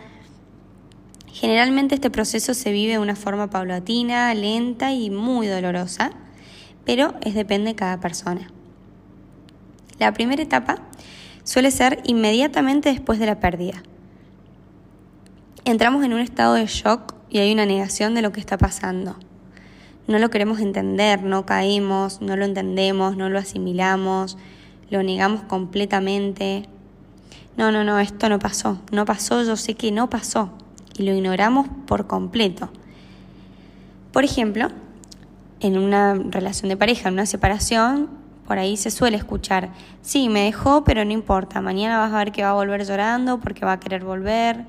Generalmente 1.33 1.95
este 1.95 2.11
proceso 2.11 2.53
se 2.53 2.73
vive 2.73 2.95
de 2.95 2.99
una 2.99 3.15
forma 3.15 3.49
paulatina, 3.49 4.35
lenta 4.35 4.93
y 4.93 5.09
muy 5.09 5.47
dolorosa, 5.47 6.11
pero 6.85 7.15
es 7.21 7.35
depende 7.35 7.71
de 7.71 7.77
cada 7.77 8.01
persona. 8.01 8.51
La 10.01 10.13
primera 10.13 10.43
etapa 10.43 10.79
suele 11.49 11.71
ser 11.71 12.03
inmediatamente 12.05 12.91
después 12.91 13.19
de 13.19 13.25
la 13.25 13.41
pérdida. 13.41 13.83
Entramos 15.65 16.05
en 16.05 16.13
un 16.13 16.21
estado 16.21 16.53
de 16.53 16.67
shock 16.67 17.15
y 17.31 17.39
hay 17.39 17.51
una 17.55 17.65
negación 17.65 18.15
de 18.15 18.21
lo 18.21 18.33
que 18.33 18.41
está 18.41 18.59
pasando. 18.59 19.17
No 20.07 20.19
lo 20.19 20.29
queremos 20.29 20.61
entender, 20.61 21.23
no 21.23 21.47
caímos, 21.47 22.21
no 22.21 22.37
lo 22.37 22.45
entendemos, 22.45 23.17
no 23.17 23.31
lo 23.31 23.39
asimilamos, 23.39 24.37
lo 24.91 25.03
negamos 25.03 25.41
completamente. 25.45 26.69
No, 27.57 27.73
no, 27.73 27.83
no, 27.83 27.99
esto 27.99 28.29
no 28.29 28.39
pasó, 28.39 28.79
no 28.93 29.07
pasó, 29.07 29.43
yo 29.43 29.57
sé 29.57 29.73
que 29.73 29.91
no 29.91 30.11
pasó 30.11 30.53
y 30.99 31.05
lo 31.05 31.15
ignoramos 31.15 31.67
por 31.87 32.07
completo. 32.07 32.69
Por 34.13 34.23
ejemplo, 34.23 34.69
en 35.61 35.79
una 35.79 36.13
relación 36.13 36.69
de 36.69 36.77
pareja, 36.77 37.09
en 37.09 37.15
una 37.15 37.25
separación, 37.25 38.18
por 38.49 38.59
ahí 38.59 38.79
se 38.79 38.91
suele 38.91 39.19
escuchar, 39.19 39.69
sí, 40.01 40.31
me 40.31 40.45
dejó, 40.45 40.83
pero 40.83 41.05
no 41.05 41.13
importa, 41.13 41.61
mañana 41.61 41.99
vas 41.99 42.15
a 42.15 42.17
ver 42.17 42.33
que 42.33 42.43
va 42.43 42.51
a 42.51 42.55
volver 42.55 42.83
llorando 42.87 43.41
porque 43.41 43.67
va 43.67 43.73
a 43.73 43.81
querer 43.81 44.05
volver. 44.05 44.65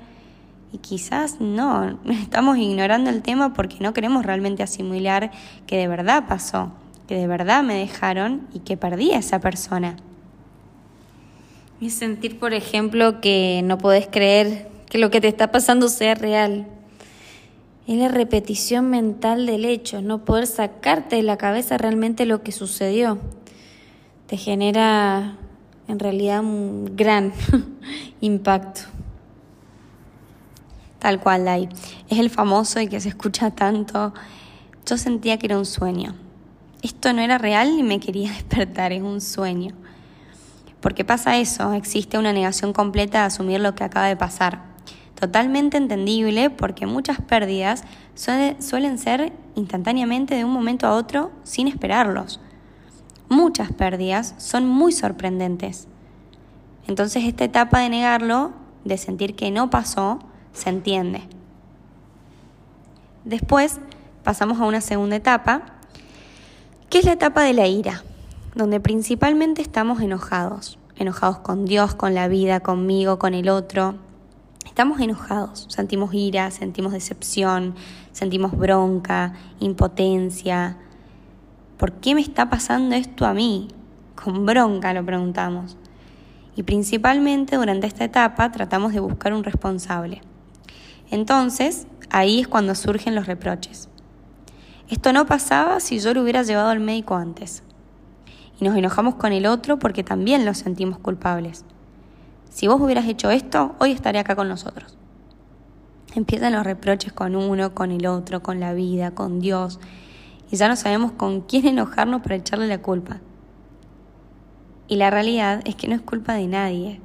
Y 0.70 0.78
quizás 0.78 1.40
no, 1.40 1.98
estamos 2.10 2.58
ignorando 2.58 3.08
el 3.08 3.22
tema 3.22 3.54
porque 3.54 3.78
no 3.80 3.94
queremos 3.94 4.26
realmente 4.26 4.62
asimilar 4.62 5.30
que 5.66 5.78
de 5.78 5.88
verdad 5.88 6.24
pasó, 6.28 6.72
que 7.08 7.14
de 7.14 7.26
verdad 7.26 7.62
me 7.62 7.74
dejaron 7.76 8.46
y 8.52 8.58
que 8.58 8.76
perdí 8.76 9.12
a 9.12 9.18
esa 9.18 9.40
persona. 9.40 9.96
Y 11.80 11.88
sentir, 11.88 12.38
por 12.38 12.52
ejemplo, 12.52 13.22
que 13.22 13.62
no 13.64 13.78
podés 13.78 14.08
creer 14.08 14.68
que 14.90 14.98
lo 14.98 15.10
que 15.10 15.22
te 15.22 15.28
está 15.28 15.50
pasando 15.50 15.88
sea 15.88 16.14
real. 16.14 16.66
Es 17.86 17.96
la 17.96 18.08
repetición 18.08 18.90
mental 18.90 19.46
del 19.46 19.64
hecho, 19.64 20.02
no 20.02 20.26
poder 20.26 20.46
sacarte 20.46 21.16
de 21.16 21.22
la 21.22 21.38
cabeza 21.38 21.78
realmente 21.78 22.26
lo 22.26 22.42
que 22.42 22.52
sucedió. 22.52 23.18
Te 24.30 24.36
genera 24.36 25.34
en 25.88 25.98
realidad 25.98 26.38
un 26.38 26.94
gran 26.94 27.32
impacto. 28.20 28.82
Tal 31.00 31.18
cual, 31.18 31.44
Dai. 31.44 31.68
Es 32.08 32.20
el 32.20 32.30
famoso 32.30 32.80
y 32.80 32.86
que 32.86 33.00
se 33.00 33.08
escucha 33.08 33.50
tanto. 33.50 34.14
Yo 34.86 34.96
sentía 34.98 35.36
que 35.36 35.46
era 35.46 35.58
un 35.58 35.66
sueño. 35.66 36.14
Esto 36.80 37.12
no 37.12 37.22
era 37.22 37.38
real 37.38 37.76
y 37.76 37.82
me 37.82 37.98
quería 37.98 38.30
despertar, 38.34 38.92
es 38.92 39.02
un 39.02 39.20
sueño. 39.20 39.74
Porque 40.80 41.04
pasa 41.04 41.36
eso, 41.38 41.72
existe 41.72 42.16
una 42.16 42.32
negación 42.32 42.72
completa 42.72 43.22
de 43.22 43.24
asumir 43.24 43.60
lo 43.60 43.74
que 43.74 43.82
acaba 43.82 44.06
de 44.06 44.14
pasar. 44.14 44.62
Totalmente 45.18 45.76
entendible 45.76 46.50
porque 46.50 46.86
muchas 46.86 47.20
pérdidas 47.20 47.82
suelen 48.14 48.96
ser 48.96 49.32
instantáneamente 49.56 50.36
de 50.36 50.44
un 50.44 50.52
momento 50.52 50.86
a 50.86 50.94
otro 50.94 51.32
sin 51.42 51.66
esperarlos. 51.66 52.38
Muchas 53.30 53.72
pérdidas 53.72 54.34
son 54.36 54.66
muy 54.66 54.92
sorprendentes. 54.92 55.88
Entonces 56.86 57.24
esta 57.24 57.44
etapa 57.44 57.78
de 57.80 57.88
negarlo, 57.88 58.52
de 58.84 58.98
sentir 58.98 59.34
que 59.34 59.50
no 59.50 59.70
pasó, 59.70 60.18
se 60.52 60.68
entiende. 60.68 61.22
Después 63.24 63.80
pasamos 64.22 64.60
a 64.60 64.66
una 64.66 64.82
segunda 64.82 65.16
etapa, 65.16 65.62
que 66.90 66.98
es 66.98 67.06
la 67.06 67.12
etapa 67.12 67.42
de 67.44 67.54
la 67.54 67.66
ira, 67.66 68.04
donde 68.54 68.80
principalmente 68.80 69.62
estamos 69.62 70.02
enojados 70.02 70.78
enojados 71.00 71.38
con 71.38 71.64
Dios, 71.64 71.94
con 71.94 72.14
la 72.14 72.28
vida, 72.28 72.60
conmigo, 72.60 73.18
con 73.18 73.32
el 73.32 73.48
otro. 73.48 73.94
Estamos 74.66 75.00
enojados, 75.00 75.66
sentimos 75.70 76.12
ira, 76.12 76.50
sentimos 76.50 76.92
decepción, 76.92 77.74
sentimos 78.12 78.56
bronca, 78.56 79.32
impotencia. 79.60 80.76
¿Por 81.80 81.92
qué 81.92 82.14
me 82.14 82.20
está 82.20 82.50
pasando 82.50 82.94
esto 82.94 83.24
a 83.24 83.32
mí? 83.32 83.68
Con 84.14 84.44
bronca 84.44 84.92
lo 84.92 85.02
preguntamos. 85.02 85.78
Y 86.54 86.62
principalmente 86.62 87.56
durante 87.56 87.86
esta 87.86 88.04
etapa 88.04 88.52
tratamos 88.52 88.92
de 88.92 89.00
buscar 89.00 89.32
un 89.32 89.44
responsable. 89.44 90.20
Entonces, 91.10 91.86
ahí 92.10 92.40
es 92.40 92.48
cuando 92.48 92.74
surgen 92.74 93.14
los 93.14 93.26
reproches. 93.26 93.88
Esto 94.90 95.14
no 95.14 95.24
pasaba 95.24 95.80
si 95.80 96.00
yo 96.00 96.12
lo 96.12 96.20
hubiera 96.20 96.42
llevado 96.42 96.68
al 96.68 96.80
médico 96.80 97.14
antes. 97.14 97.62
Y 98.60 98.64
nos 98.66 98.76
enojamos 98.76 99.14
con 99.14 99.32
el 99.32 99.46
otro 99.46 99.78
porque 99.78 100.04
también 100.04 100.44
lo 100.44 100.52
sentimos 100.52 100.98
culpables. 100.98 101.64
Si 102.50 102.66
vos 102.66 102.78
hubieras 102.78 103.08
hecho 103.08 103.30
esto, 103.30 103.74
hoy 103.78 103.92
estaría 103.92 104.20
acá 104.20 104.36
con 104.36 104.50
nosotros. 104.50 104.98
Empiezan 106.14 106.52
los 106.52 106.64
reproches 106.64 107.14
con 107.14 107.36
uno, 107.36 107.74
con 107.74 107.90
el 107.90 108.06
otro, 108.06 108.42
con 108.42 108.60
la 108.60 108.74
vida, 108.74 109.12
con 109.12 109.40
Dios, 109.40 109.80
y 110.50 110.56
ya 110.56 110.68
no 110.68 110.76
sabemos 110.76 111.12
con 111.12 111.42
quién 111.42 111.66
enojarnos 111.66 112.22
para 112.22 112.34
echarle 112.34 112.66
la 112.66 112.82
culpa. 112.82 113.20
Y 114.88 114.96
la 114.96 115.10
realidad 115.10 115.62
es 115.64 115.76
que 115.76 115.86
no 115.86 115.94
es 115.94 116.00
culpa 116.00 116.34
de 116.34 116.48
nadie. 116.48 117.00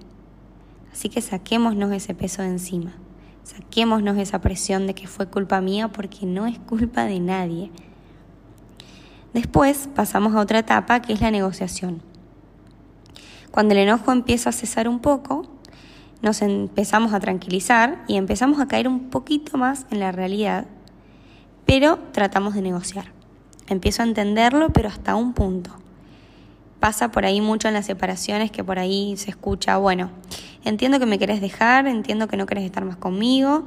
Así 0.91 1.09
que 1.09 1.21
saquémonos 1.21 1.91
ese 1.91 2.15
peso 2.15 2.41
de 2.41 2.47
encima. 2.47 2.93
Saquémonos 3.43 4.17
esa 4.17 4.41
presión 4.41 4.87
de 4.87 4.95
que 4.95 5.05
fue 5.05 5.27
culpa 5.27 5.61
mía 5.61 5.89
porque 5.89 6.25
no 6.25 6.47
es 6.47 6.57
culpa 6.57 7.05
de 7.05 7.19
nadie. 7.19 7.71
Después 9.33 9.89
pasamos 9.93 10.33
a 10.33 10.39
otra 10.39 10.59
etapa 10.59 11.01
que 11.01 11.13
es 11.13 11.21
la 11.21 11.29
negociación. 11.29 12.01
Cuando 13.51 13.73
el 13.73 13.81
enojo 13.81 14.11
empieza 14.11 14.49
a 14.49 14.53
cesar 14.53 14.89
un 14.89 14.99
poco, 14.99 15.45
nos 16.21 16.41
empezamos 16.41 17.13
a 17.13 17.19
tranquilizar 17.19 18.03
y 18.07 18.15
empezamos 18.15 18.59
a 18.59 18.67
caer 18.67 18.87
un 18.87 19.09
poquito 19.09 19.57
más 19.57 19.85
en 19.91 19.99
la 19.99 20.11
realidad, 20.11 20.65
pero 21.65 21.99
tratamos 22.13 22.55
de 22.55 22.63
negociar. 22.63 23.14
Empiezo 23.67 24.03
a 24.03 24.05
entenderlo, 24.05 24.69
pero 24.69 24.89
hasta 24.89 25.15
un 25.15 25.33
punto. 25.33 25.71
Pasa 26.79 27.11
por 27.11 27.25
ahí 27.25 27.41
mucho 27.41 27.67
en 27.67 27.73
las 27.73 27.85
separaciones 27.85 28.51
que 28.51 28.63
por 28.63 28.77
ahí 28.77 29.15
se 29.17 29.31
escucha, 29.31 29.77
bueno, 29.77 30.11
entiendo 30.63 30.99
que 30.99 31.05
me 31.05 31.17
querés 31.17 31.41
dejar, 31.41 31.87
entiendo 31.87 32.27
que 32.27 32.37
no 32.37 32.45
querés 32.45 32.63
estar 32.63 32.85
más 32.85 32.97
conmigo, 32.97 33.65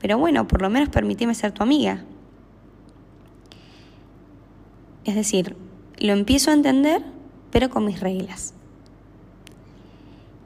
pero 0.00 0.18
bueno, 0.18 0.46
por 0.46 0.60
lo 0.60 0.68
menos 0.68 0.88
permíteme 0.90 1.34
ser 1.34 1.52
tu 1.52 1.62
amiga. 1.62 2.04
Es 5.04 5.14
decir, 5.14 5.56
lo 5.98 6.12
empiezo 6.12 6.50
a 6.50 6.54
entender, 6.54 7.02
pero 7.50 7.70
con 7.70 7.84
mis 7.84 8.00
reglas. 8.00 8.52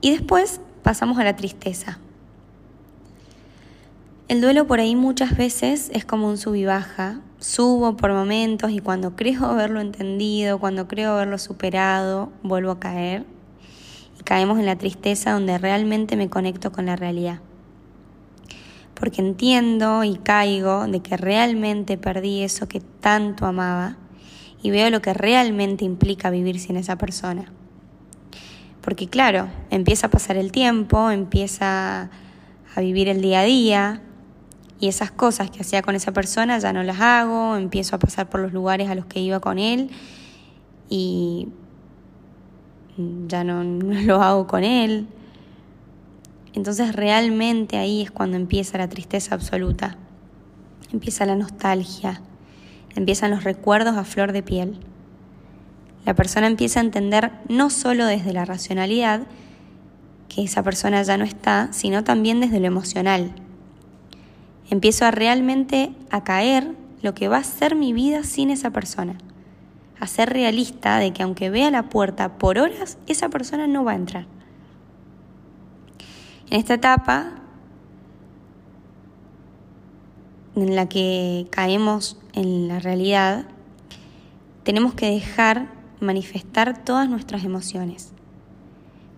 Y 0.01 0.11
después 0.11 0.61
pasamos 0.83 1.19
a 1.19 1.25
la 1.25 1.35
tristeza. 1.35 1.99
El 4.29 4.41
duelo 4.41 4.67
por 4.67 4.79
ahí 4.81 4.95
muchas 4.95 5.37
veces 5.37 5.91
es 5.93 6.05
como 6.05 6.29
un 6.29 6.39
sub 6.39 6.55
y 6.55 6.65
baja. 6.65 7.21
Subo 7.39 7.97
por 7.97 8.13
momentos 8.13 8.71
y 8.71 8.79
cuando 8.79 9.17
creo 9.17 9.45
haberlo 9.47 9.81
entendido, 9.81 10.61
cuando 10.61 10.87
creo 10.87 11.13
haberlo 11.13 11.39
superado, 11.39 12.33
vuelvo 12.43 12.71
a 12.71 12.81
caer. 12.81 13.27
Y 14.19 14.23
caemos 14.23 14.61
en 14.61 14.67
la 14.67 14.77
tristeza 14.77 15.33
donde 15.33 15.59
realmente 15.59 16.17
me 16.17 16.31
conecto 16.31 16.71
con 16.71 16.87
la 16.87 16.95
realidad. 16.95 17.41
Porque 18.95 19.21
entiendo 19.21 20.05
y 20.05 20.17
caigo 20.17 20.87
de 20.87 21.01
que 21.01 21.17
realmente 21.17 21.99
perdí 21.99 22.43
eso 22.43 22.69
que 22.69 22.81
tanto 22.81 23.45
amaba 23.45 23.97
y 24.63 24.71
veo 24.71 24.89
lo 24.89 25.03
que 25.03 25.13
realmente 25.13 25.85
implica 25.85 26.31
vivir 26.31 26.61
sin 26.61 26.77
esa 26.77 26.97
persona. 26.97 27.53
Porque 28.81 29.09
claro, 29.09 29.49
empieza 29.71 30.07
a 30.07 30.11
pasar 30.11 30.37
el 30.37 30.53
tiempo, 30.53 31.11
empieza 31.11 32.09
a 32.75 32.81
vivir 32.81 33.09
el 33.09 33.21
día 33.21 33.41
a 33.41 33.45
día 33.45 34.03
y 34.83 34.89
esas 34.89 35.13
cosas 35.13 35.49
que 35.49 35.61
hacía 35.61 35.81
con 35.81 35.95
esa 35.95 36.11
persona 36.11 36.59
ya 36.59 36.73
no 36.73 36.83
las 36.83 37.01
hago, 37.01 37.55
empiezo 37.55 37.95
a 37.95 38.01
pasar 38.01 38.29
por 38.29 38.41
los 38.41 38.53
lugares 38.53 38.91
a 38.91 38.97
los 38.97 39.07
que 39.07 39.21
iba 39.21 39.39
con 39.39 39.61
él 39.61 39.91
y 40.89 41.47
ya 43.29 43.45
no, 43.45 43.63
lo 43.63 44.21
hago 44.21 44.49
con 44.49 44.65
él. 44.65 45.07
Entonces 46.53 46.97
realmente 46.97 47.77
ahí 47.77 48.03
es 48.03 48.11
cuando 48.11 48.37
empieza 48.37 48.77
la 48.77 48.89
tristeza 48.89 49.37
absoluta, 49.37 49.99
empieza 50.93 51.27
la 51.27 51.37
nostalgia, 51.37 52.21
empiezan 52.97 53.31
los 53.31 53.45
recuerdos 53.45 53.97
a 53.97 54.03
flor 54.03 54.33
de 54.33 54.43
piel. 54.43 54.81
La 56.05 56.15
persona 56.15 56.49
empieza 56.49 56.81
a 56.81 56.83
entender 56.83 57.31
no 57.49 57.71
solo 57.71 58.05
desde 58.05 58.33
la 58.33 58.45
racionalidad 58.45 59.29
que 60.29 60.43
esa 60.43 60.65
persona 60.65 61.05
ya 61.05 61.17
no 61.19 61.25
está, 61.25 61.69
sino 61.71 62.03
también 62.03 62.41
desde 62.41 62.59
lo 62.59 62.67
emocional. 62.67 63.33
Empiezo 64.73 65.05
a 65.05 65.11
realmente 65.11 65.95
a 66.11 66.25
caer 66.25 66.75
lo 67.03 67.13
que 67.13 67.29
va 67.29 67.37
a 67.37 67.45
ser 67.45 67.75
mi 67.75 67.93
vida 67.93 68.25
sin 68.25 68.49
esa 68.49 68.71
persona. 68.71 69.19
A 70.01 70.07
ser 70.07 70.31
realista 70.31 70.97
de 70.97 71.13
que 71.13 71.23
aunque 71.23 71.51
vea 71.51 71.71
la 71.71 71.91
puerta 71.91 72.39
por 72.39 72.59
horas, 72.59 72.97
esa 73.07 73.29
persona 73.29 73.67
no 73.67 73.85
va 73.85 73.93
a 73.93 73.97
entrar. 73.97 74.27
En 76.49 76.59
esta 76.59 76.73
etapa 76.73 77.35
en 80.57 80.75
la 80.75 80.89
que 80.89 81.49
caemos 81.51 82.17
en 82.33 82.67
la 82.67 82.79
realidad, 82.79 83.45
tenemos 84.63 84.95
que 84.95 85.11
dejar 85.11 85.69
manifestar 86.01 86.83
todas 86.83 87.11
nuestras 87.11 87.45
emociones. 87.45 88.15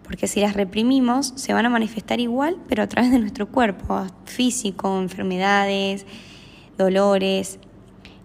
Porque 0.05 0.29
si 0.29 0.41
las 0.41 0.55
reprimimos, 0.55 1.33
se 1.35 1.55
van 1.55 1.67
a 1.67 1.71
manifestar 1.71 2.21
igual, 2.21 2.59
pero 2.69 2.83
a 2.83 2.87
través 2.87 3.11
de 3.11 3.19
nuestro 3.19 3.49
cuerpo, 3.49 4.07
físico, 4.27 5.01
enfermedades, 5.01 6.07
dolores. 6.77 7.59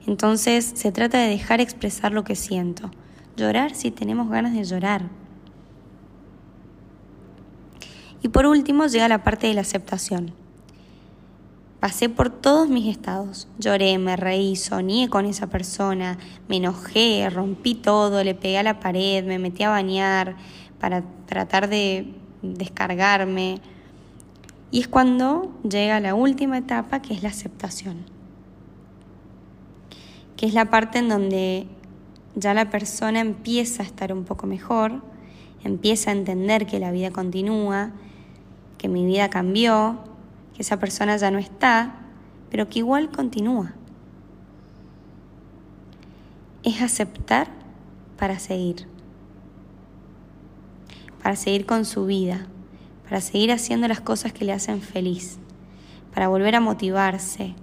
Entonces 0.05 0.71
se 0.75 0.91
trata 0.91 1.17
de 1.17 1.29
dejar 1.29 1.61
expresar 1.61 2.11
lo 2.11 2.23
que 2.23 2.35
siento. 2.35 2.91
Llorar 3.37 3.73
si 3.73 3.91
tenemos 3.91 4.29
ganas 4.29 4.53
de 4.53 4.65
llorar. 4.65 5.09
Y 8.21 8.27
por 8.27 8.45
último 8.45 8.87
llega 8.87 9.07
la 9.07 9.23
parte 9.23 9.47
de 9.47 9.53
la 9.53 9.61
aceptación. 9.61 10.33
Pasé 11.79 12.09
por 12.09 12.29
todos 12.29 12.67
mis 12.67 12.87
estados. 12.87 13.47
Lloré, 13.57 13.97
me 13.99 14.17
reí, 14.17 14.57
soñé 14.57 15.07
con 15.07 15.25
esa 15.25 15.47
persona, 15.47 16.17
me 16.49 16.57
enojé, 16.57 17.29
rompí 17.29 17.73
todo, 17.73 18.21
le 18.21 18.35
pegué 18.35 18.57
a 18.57 18.63
la 18.63 18.81
pared, 18.81 19.23
me 19.23 19.39
metí 19.39 19.63
a 19.63 19.69
bañar 19.69 20.35
para 20.79 21.03
tratar 21.25 21.69
de 21.69 22.13
descargarme. 22.41 23.59
Y 24.71 24.81
es 24.81 24.87
cuando 24.87 25.51
llega 25.63 25.99
la 25.99 26.15
última 26.15 26.57
etapa, 26.57 27.01
que 27.01 27.13
es 27.13 27.23
la 27.23 27.29
aceptación. 27.29 28.05
Que 30.37 30.45
es 30.45 30.53
la 30.53 30.69
parte 30.69 30.99
en 30.99 31.09
donde 31.09 31.67
ya 32.35 32.53
la 32.53 32.69
persona 32.69 33.19
empieza 33.19 33.83
a 33.83 33.85
estar 33.85 34.13
un 34.13 34.23
poco 34.23 34.47
mejor, 34.47 35.01
empieza 35.63 36.11
a 36.11 36.13
entender 36.13 36.65
que 36.65 36.79
la 36.79 36.91
vida 36.91 37.11
continúa, 37.11 37.91
que 38.77 38.87
mi 38.87 39.05
vida 39.05 39.29
cambió, 39.29 39.97
que 40.55 40.61
esa 40.61 40.79
persona 40.79 41.17
ya 41.17 41.31
no 41.31 41.39
está, 41.39 41.95
pero 42.49 42.69
que 42.69 42.79
igual 42.79 43.11
continúa. 43.11 43.73
Es 46.63 46.81
aceptar 46.81 47.47
para 48.17 48.39
seguir, 48.39 48.87
para 51.29 51.37
seguir 51.37 51.67
con 51.67 51.85
su 51.85 52.07
vida, 52.07 52.47
para 53.03 53.21
seguir 53.21 53.51
haciendo 53.51 53.87
las 53.87 54.01
cosas 54.01 54.33
que 54.33 54.45
le 54.45 54.51
hacen 54.51 54.81
feliz, 54.81 55.37
para 56.11 56.27
volver 56.27 56.55
a 56.55 56.59
motivarse. 56.59 57.53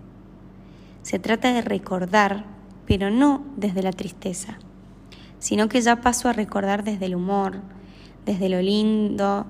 Se 1.02 1.18
trata 1.18 1.52
de 1.52 1.62
recordar, 1.62 2.44
pero 2.86 3.10
no 3.10 3.42
desde 3.56 3.82
la 3.82 3.90
tristeza, 3.90 4.58
sino 5.40 5.68
que 5.68 5.80
ya 5.80 6.00
paso 6.00 6.28
a 6.28 6.32
recordar 6.32 6.84
desde 6.84 7.06
el 7.06 7.16
humor, 7.16 7.56
desde 8.24 8.48
lo 8.48 8.62
lindo 8.62 9.46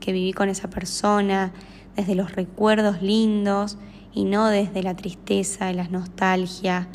que 0.00 0.12
viví 0.12 0.32
con 0.32 0.48
esa 0.48 0.70
persona, 0.70 1.52
desde 1.94 2.14
los 2.14 2.32
recuerdos 2.32 3.02
lindos 3.02 3.76
y 4.14 4.24
no 4.24 4.46
desde 4.46 4.82
la 4.82 4.96
tristeza 4.96 5.70
la 5.74 5.88
nostalgia. 5.88 6.88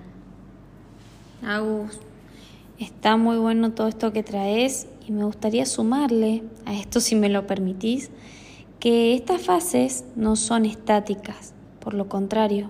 Agus, 1.46 2.00
está 2.80 3.16
muy 3.16 3.38
bueno 3.38 3.74
todo 3.74 3.90
esto 3.90 4.12
que 4.12 4.24
traes 4.24 4.88
y 5.08 5.12
me 5.12 5.24
gustaría 5.24 5.66
sumarle 5.66 6.44
a 6.66 6.74
esto, 6.74 7.00
si 7.00 7.16
me 7.16 7.30
lo 7.30 7.48
permitís, 7.48 8.10
que 8.80 9.14
estas 9.14 9.42
fases 9.42 10.06
no 10.16 10.36
son 10.36 10.66
estáticas, 10.66 11.54
por 11.80 11.94
lo 11.94 12.08
contrario, 12.10 12.70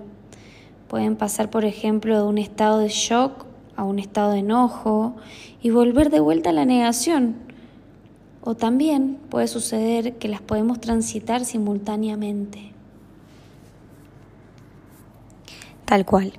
pueden 0.88 1.15
pasar, 1.15 1.50
por 1.50 1.65
ejemplo, 1.65 2.17
de 2.17 2.24
un 2.24 2.38
estado 2.38 2.80
de 2.80 2.89
shock 2.89 3.46
a 3.76 3.84
un 3.84 4.00
estado 4.00 4.32
de 4.32 4.39
enojo 4.39 5.15
y 5.62 5.72
volver 5.72 6.10
de 6.10 6.19
vuelta 6.19 6.52
a 6.52 6.54
la 6.54 6.65
negación 6.65 7.36
o 8.46 8.56
también 8.56 9.19
puede 9.30 9.48
suceder 9.48 10.17
que 10.17 10.28
las 10.28 10.41
podemos 10.41 10.82
transitar 10.82 11.46
simultáneamente. 11.46 12.72
Tal 15.86 16.06
cual. 16.06 16.34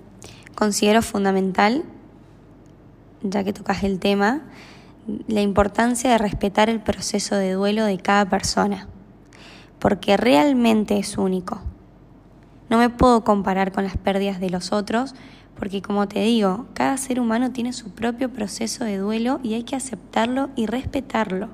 Considero 0.55 1.01
fundamental, 1.03 1.85
ya 3.23 3.43
que 3.43 3.53
tocas 3.53 3.83
el 3.85 3.99
tema, 3.99 4.43
la 5.29 5.41
importancia 5.41 6.11
de 6.11 6.19
respetar 6.19 6.71
el 6.71 6.81
proceso 6.81 7.37
de 7.37 7.53
duelo 7.53 7.85
de 7.85 7.99
cada 7.99 8.29
persona, 8.29 8.89
porque 9.79 10.17
realmente 10.17 10.99
es 10.99 11.19
único. 11.19 11.61
No 12.71 12.79
me 12.79 12.91
puedo 12.91 13.25
comparar 13.25 13.73
con 13.73 13.85
las 13.85 13.97
pérdidas 13.97 14.41
de 14.41 14.51
los 14.51 14.73
otros, 14.73 15.15
porque 15.59 15.83
como 15.83 16.09
te 16.09 16.21
digo, 16.21 16.67
cada 16.75 16.97
ser 16.97 17.21
humano 17.21 17.53
tiene 17.53 17.73
su 17.73 17.91
propio 17.91 18.33
proceso 18.33 18.85
de 18.85 18.99
duelo 18.99 19.41
y 19.43 19.55
hay 19.55 19.63
que 19.63 19.77
aceptarlo 19.77 20.51
y 20.57 20.67
respetarlo. 20.67 21.49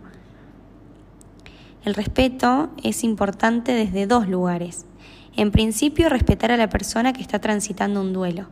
El 1.84 1.94
respeto 1.94 2.70
es 2.82 3.04
importante 3.04 3.72
desde 3.72 4.06
dos 4.06 4.28
lugares. 4.28 4.86
En 5.36 5.50
principio, 5.50 6.08
respetar 6.08 6.52
a 6.52 6.56
la 6.56 6.68
persona 6.68 7.12
que 7.12 7.22
está 7.22 7.38
transitando 7.38 8.00
un 8.00 8.12
duelo. 8.12 8.48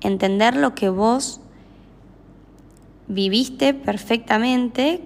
Entender 0.00 0.56
lo 0.56 0.74
que 0.74 0.88
vos 0.88 1.40
viviste 3.10 3.74
perfectamente, 3.74 5.02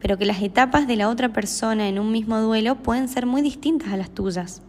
pero 0.00 0.16
que 0.16 0.26
las 0.26 0.42
etapas 0.42 0.86
de 0.86 0.96
la 0.96 1.08
otra 1.08 1.32
persona 1.32 1.88
en 1.88 1.98
un 1.98 2.12
mismo 2.12 2.38
duelo 2.40 2.76
pueden 2.76 3.08
ser 3.08 3.26
muy 3.26 3.42
distintas 3.42 3.92
a 3.92 3.96
las 3.96 4.10
tuyas 4.10 4.62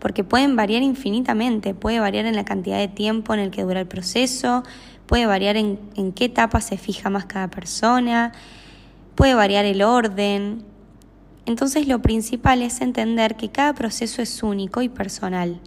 porque 0.00 0.24
pueden 0.24 0.56
variar 0.56 0.82
infinitamente, 0.82 1.74
puede 1.74 2.00
variar 2.00 2.26
en 2.26 2.34
la 2.34 2.44
cantidad 2.44 2.78
de 2.78 2.88
tiempo 2.88 3.34
en 3.34 3.40
el 3.40 3.50
que 3.50 3.62
dura 3.62 3.80
el 3.80 3.86
proceso, 3.86 4.64
puede 5.06 5.26
variar 5.26 5.56
en, 5.56 5.78
en 5.94 6.12
qué 6.12 6.24
etapa 6.24 6.60
se 6.60 6.78
fija 6.78 7.10
más 7.10 7.26
cada 7.26 7.48
persona, 7.48 8.32
puede 9.14 9.34
variar 9.34 9.66
el 9.66 9.82
orden. 9.82 10.64
Entonces 11.46 11.86
lo 11.86 12.00
principal 12.00 12.62
es 12.62 12.80
entender 12.80 13.36
que 13.36 13.50
cada 13.50 13.74
proceso 13.74 14.22
es 14.22 14.42
único 14.42 14.82
y 14.82 14.88
personal, 14.88 15.60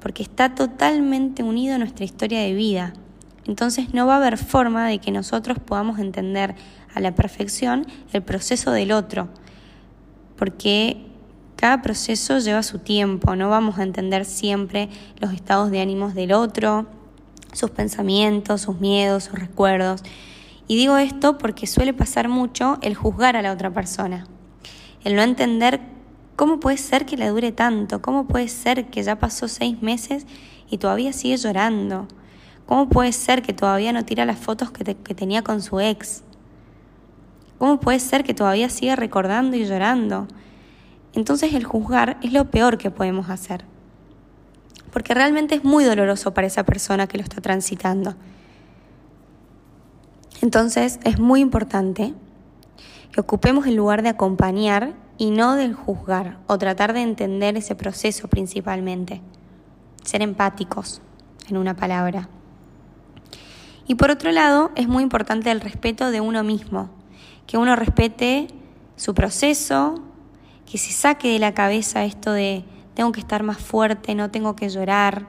porque 0.00 0.24
está 0.24 0.54
totalmente 0.54 1.42
unido 1.42 1.76
a 1.76 1.78
nuestra 1.78 2.04
historia 2.04 2.40
de 2.40 2.54
vida. 2.54 2.92
Entonces 3.48 3.94
no 3.94 4.06
va 4.06 4.14
a 4.14 4.16
haber 4.18 4.36
forma 4.36 4.86
de 4.86 4.98
que 4.98 5.10
nosotros 5.10 5.58
podamos 5.58 5.98
entender 5.98 6.54
a 6.94 7.00
la 7.00 7.14
perfección 7.14 7.86
el 8.12 8.22
proceso 8.22 8.70
del 8.70 8.92
otro, 8.92 9.28
porque 10.36 11.06
cada 11.56 11.80
proceso 11.80 12.38
lleva 12.38 12.62
su 12.62 12.78
tiempo, 12.78 13.34
no 13.34 13.48
vamos 13.48 13.78
a 13.78 13.82
entender 13.82 14.26
siempre 14.26 14.90
los 15.18 15.32
estados 15.32 15.70
de 15.70 15.80
ánimos 15.80 16.14
del 16.14 16.32
otro, 16.32 16.86
sus 17.54 17.70
pensamientos, 17.70 18.60
sus 18.60 18.80
miedos, 18.80 19.24
sus 19.24 19.38
recuerdos. 19.38 20.02
Y 20.68 20.76
digo 20.76 20.98
esto 20.98 21.38
porque 21.38 21.66
suele 21.66 21.94
pasar 21.94 22.28
mucho 22.28 22.78
el 22.82 22.94
juzgar 22.94 23.34
a 23.34 23.42
la 23.42 23.52
otra 23.52 23.72
persona, 23.72 24.26
el 25.04 25.16
no 25.16 25.22
entender 25.22 25.80
cómo 26.36 26.60
puede 26.60 26.76
ser 26.76 27.06
que 27.06 27.16
le 27.16 27.28
dure 27.28 27.50
tanto, 27.50 28.02
cómo 28.02 28.26
puede 28.28 28.48
ser 28.48 28.90
que 28.90 29.02
ya 29.02 29.18
pasó 29.18 29.48
seis 29.48 29.80
meses 29.80 30.26
y 30.70 30.76
todavía 30.76 31.14
sigue 31.14 31.38
llorando, 31.38 32.06
cómo 32.68 32.90
puede 32.90 33.12
ser 33.12 33.40
que 33.40 33.54
todavía 33.54 33.94
no 33.94 34.04
tira 34.04 34.26
las 34.26 34.38
fotos 34.38 34.70
que, 34.70 34.84
tenía 35.14 35.40
con 35.40 35.62
su 35.62 35.80
ex, 35.80 36.22
cómo 37.56 37.80
puede 37.80 37.98
ser 37.98 38.24
que 38.24 38.34
todavía 38.34 38.68
sigue 38.68 38.94
recordando 38.94 39.56
y 39.56 39.64
llorando. 39.64 40.28
Entonces 41.14 41.54
el 41.54 41.64
juzgar 41.64 42.18
es 42.22 42.34
lo 42.34 42.50
peor 42.50 42.76
que 42.76 42.90
podemos 42.90 43.30
hacer, 43.30 43.64
porque 44.92 45.14
realmente 45.14 45.54
es 45.54 45.64
muy 45.64 45.82
doloroso 45.82 46.34
para 46.34 46.46
esa 46.46 46.64
persona 46.64 47.06
que 47.06 47.16
lo 47.16 47.22
está 47.22 47.40
transitando. 47.40 48.16
Entonces 50.42 51.00
es 51.04 51.18
muy 51.18 51.40
importante 51.40 52.12
que 53.12 53.20
ocupemos 53.22 53.66
el 53.66 53.76
lugar 53.76 54.02
de 54.02 54.10
acompañar 54.10 54.92
y 55.16 55.30
no 55.30 55.56
del 55.56 55.72
juzgar 55.72 56.36
o 56.46 56.58
tratar 56.58 56.92
de 56.92 57.00
entender 57.00 57.56
ese 57.56 57.74
proceso 57.74 58.28
principalmente. 58.28 59.22
Ser 60.04 60.20
empáticos, 60.20 61.00
en 61.48 61.56
una 61.56 61.74
palabra. 61.74 62.28
Y 63.88 63.94
por 63.94 64.10
otro 64.10 64.30
lado, 64.30 64.70
es 64.76 64.86
muy 64.86 65.02
importante 65.02 65.50
el 65.50 65.62
respeto 65.62 66.10
de 66.10 66.20
uno 66.20 66.44
mismo, 66.44 66.90
que 67.46 67.56
uno 67.56 67.74
respete 67.74 68.48
su 68.96 69.14
proceso, 69.14 70.02
que 70.70 70.76
se 70.76 70.92
saque 70.92 71.32
de 71.32 71.38
la 71.38 71.54
cabeza 71.54 72.04
esto 72.04 72.32
de 72.32 72.64
tengo 72.94 73.12
que 73.12 73.20
estar 73.20 73.42
más 73.42 73.56
fuerte, 73.56 74.14
no 74.14 74.30
tengo 74.30 74.54
que 74.54 74.68
llorar, 74.68 75.26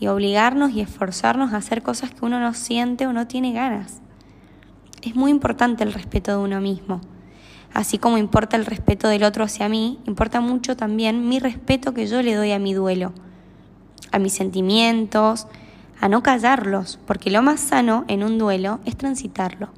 y 0.00 0.06
obligarnos 0.06 0.72
y 0.72 0.80
esforzarnos 0.80 1.52
a 1.52 1.58
hacer 1.58 1.82
cosas 1.82 2.10
que 2.10 2.24
uno 2.24 2.40
no 2.40 2.54
siente 2.54 3.06
o 3.06 3.12
no 3.12 3.26
tiene 3.26 3.52
ganas. 3.52 4.00
Es 5.02 5.14
muy 5.14 5.30
importante 5.30 5.84
el 5.84 5.92
respeto 5.92 6.30
de 6.30 6.38
uno 6.38 6.60
mismo. 6.60 7.02
Así 7.74 7.98
como 7.98 8.16
importa 8.16 8.56
el 8.56 8.64
respeto 8.64 9.08
del 9.08 9.24
otro 9.24 9.44
hacia 9.44 9.68
mí, 9.68 9.98
importa 10.06 10.40
mucho 10.40 10.76
también 10.76 11.28
mi 11.28 11.38
respeto 11.38 11.92
que 11.92 12.06
yo 12.06 12.22
le 12.22 12.34
doy 12.34 12.52
a 12.52 12.58
mi 12.58 12.72
duelo, 12.72 13.12
a 14.10 14.18
mis 14.18 14.32
sentimientos, 14.32 15.48
a 16.04 16.08
no 16.08 16.22
callarlos, 16.22 16.98
porque 17.06 17.30
lo 17.30 17.40
más 17.40 17.60
sano 17.60 18.04
en 18.08 18.22
un 18.22 18.36
duelo 18.36 18.80
es 18.84 18.96
transitarlo 18.96 19.70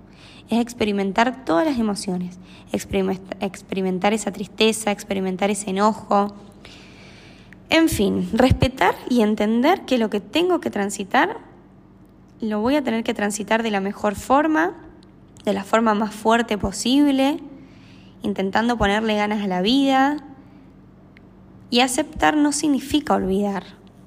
es 0.49 0.61
experimentar 0.61 1.45
todas 1.45 1.67
las 1.67 1.79
emociones, 1.79 2.39
experimentar 2.73 4.13
esa 4.13 4.33
tristeza, 4.33 4.93
experimentar 4.93 5.51
ese 5.51 5.71
enojo. 5.71 6.35
En 7.69 7.89
fin, 7.89 8.29
respetar 8.33 8.95
y 9.09 9.23
entender 9.23 9.83
que 9.83 9.99
lo 9.99 10.09
que 10.09 10.21
tengo 10.21 10.61
que 10.61 10.71
transitar, 10.71 11.39
lo 12.41 12.61
voy 12.61 12.77
a 12.77 12.85
tener 12.85 13.03
que 13.03 13.15
transitar 13.15 13.63
de 13.63 13.71
la 13.71 13.81
mejor 13.81 14.15
forma, 14.15 14.75
de 15.45 15.53
la 15.53 15.65
forma 15.65 15.95
más 15.95 16.15
fuerte 16.15 16.59
posible, 16.59 17.41
intentando 18.23 18.77
ponerle 18.77 19.17
ganas 19.17 19.43
a 19.43 19.49
la 19.49 19.63
vida. 19.63 20.19
Y 21.71 21.81
aceptar 21.81 22.37
no 22.37 22.53
significa 22.53 23.15
olvidar. 23.15 23.65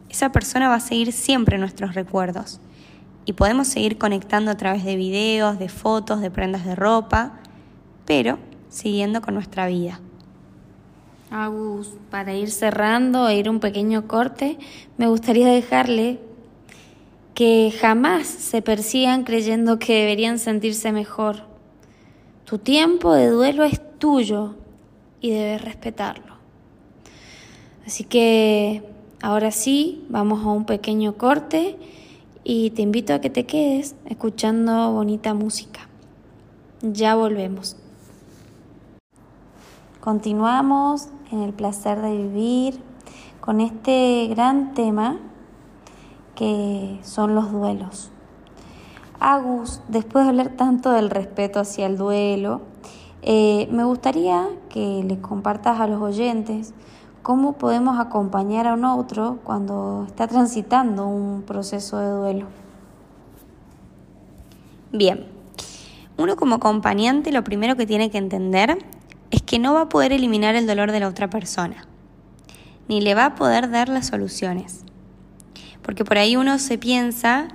Esa 0.10 0.32
persona 0.32 0.68
va 0.68 0.76
a 0.76 0.80
seguir 0.80 1.12
siempre 1.12 1.58
nuestros 1.58 1.94
recuerdos 1.94 2.60
y 3.26 3.34
podemos 3.34 3.68
seguir 3.68 3.98
conectando 3.98 4.50
a 4.50 4.58
través 4.58 4.84
de 4.84 4.96
videos, 4.96 5.60
de 5.60 5.70
fotos, 5.70 6.20
de 6.20 6.32
prendas 6.32 6.66
de 6.66 6.76
ropa, 6.76 7.40
pero 8.06 8.40
siguiendo 8.70 9.22
con 9.22 9.36
nuestra 9.36 9.68
vida. 9.68 10.00
Agus, 11.30 11.92
para 12.10 12.34
ir 12.34 12.50
cerrando 12.50 13.30
e 13.30 13.36
ir 13.36 13.50
un 13.50 13.60
pequeño 13.60 14.08
corte, 14.08 14.58
me 14.98 15.06
gustaría 15.06 15.48
dejarle 15.48 16.20
que 17.36 17.72
jamás 17.80 18.26
se 18.26 18.64
persigan 18.64 19.24
creyendo 19.24 19.78
que 19.78 19.94
deberían 19.94 20.40
sentirse 20.40 20.92
mejor. 20.92 21.44
Tu 22.46 22.58
tiempo 22.58 23.14
de 23.14 23.28
duelo 23.28 23.64
es 23.64 23.80
tuyo 24.00 24.56
y 25.22 25.30
debes 25.30 25.62
respetarlo. 25.62 26.36
Así 27.86 28.04
que 28.04 28.84
ahora 29.22 29.52
sí, 29.52 30.06
vamos 30.10 30.44
a 30.46 30.50
un 30.50 30.66
pequeño 30.66 31.18
corte 31.18 31.78
y 32.44 32.72
te 32.72 32.82
invito 32.82 33.14
a 33.14 33.20
que 33.20 33.30
te 33.30 33.46
quedes 33.46 33.96
escuchando 34.06 34.92
bonita 34.92 35.34
música. 35.34 35.82
Ya 36.82 37.16
volvemos. 37.16 37.76
Continuamos 40.00 41.10
en 41.32 41.42
el 41.42 41.54
placer 41.54 42.02
de 42.02 42.16
vivir 42.16 42.80
con 43.42 43.62
este 43.62 44.28
gran 44.30 44.74
tema 44.74 45.18
que 46.36 47.00
son 47.04 47.36
los 47.36 47.52
duelos. 47.52 48.12
Agus, 49.20 49.82
después 49.90 50.24
de 50.24 50.30
hablar 50.30 50.50
tanto 50.56 50.92
del 50.92 51.10
respeto 51.10 51.60
hacia 51.60 51.86
el 51.86 51.98
duelo, 51.98 52.62
eh, 53.22 53.68
me 53.72 53.84
gustaría 53.84 54.48
que 54.70 55.04
les 55.06 55.18
compartas 55.18 55.82
a 55.82 55.88
los 55.88 56.02
oyentes 56.02 56.74
¿Cómo 57.22 57.54
podemos 57.54 58.00
acompañar 58.00 58.66
a 58.66 58.74
un 58.74 58.86
otro 58.86 59.40
cuando 59.44 60.06
está 60.08 60.28
transitando 60.28 61.08
un 61.08 61.44
proceso 61.44 62.00
de 62.00 62.10
duelo? 62.10 62.48
Bien, 64.94 65.26
uno 66.18 66.38
como 66.38 66.56
acompañante 66.56 67.32
lo 67.32 67.44
primero 67.44 67.76
que 67.76 67.86
tiene 67.86 68.10
que 68.10 68.18
entender 68.18 68.78
es 69.32 69.42
que 69.42 69.60
no 69.60 69.74
va 69.74 69.82
a 69.82 69.90
poder 69.90 70.14
eliminar 70.14 70.56
el 70.56 70.66
dolor 70.66 70.92
de 70.92 71.02
la 71.02 71.10
otra 71.10 71.30
persona, 71.30 71.86
ni 72.88 73.02
le 73.02 73.16
va 73.16 73.26
a 73.26 73.36
poder 73.36 73.70
dar 73.70 73.90
las 73.90 74.08
soluciones. 74.08 74.86
Porque 75.82 76.06
por 76.06 76.18
ahí 76.18 76.38
uno 76.38 76.58
se 76.58 76.78
piensa 76.78 77.50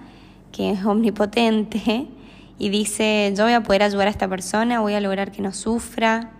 que 0.53 0.71
es 0.71 0.85
omnipotente 0.85 2.07
y 2.59 2.69
dice, 2.69 3.33
yo 3.37 3.45
voy 3.45 3.55
a 3.55 3.63
poder 3.63 3.83
ayudar 3.83 4.09
a 4.09 4.11
esta 4.11 4.29
persona, 4.29 4.81
voy 4.81 4.95
a 4.95 5.01
lograr 5.01 5.33
que 5.33 5.43
no 5.43 5.53
sufra, 5.53 6.34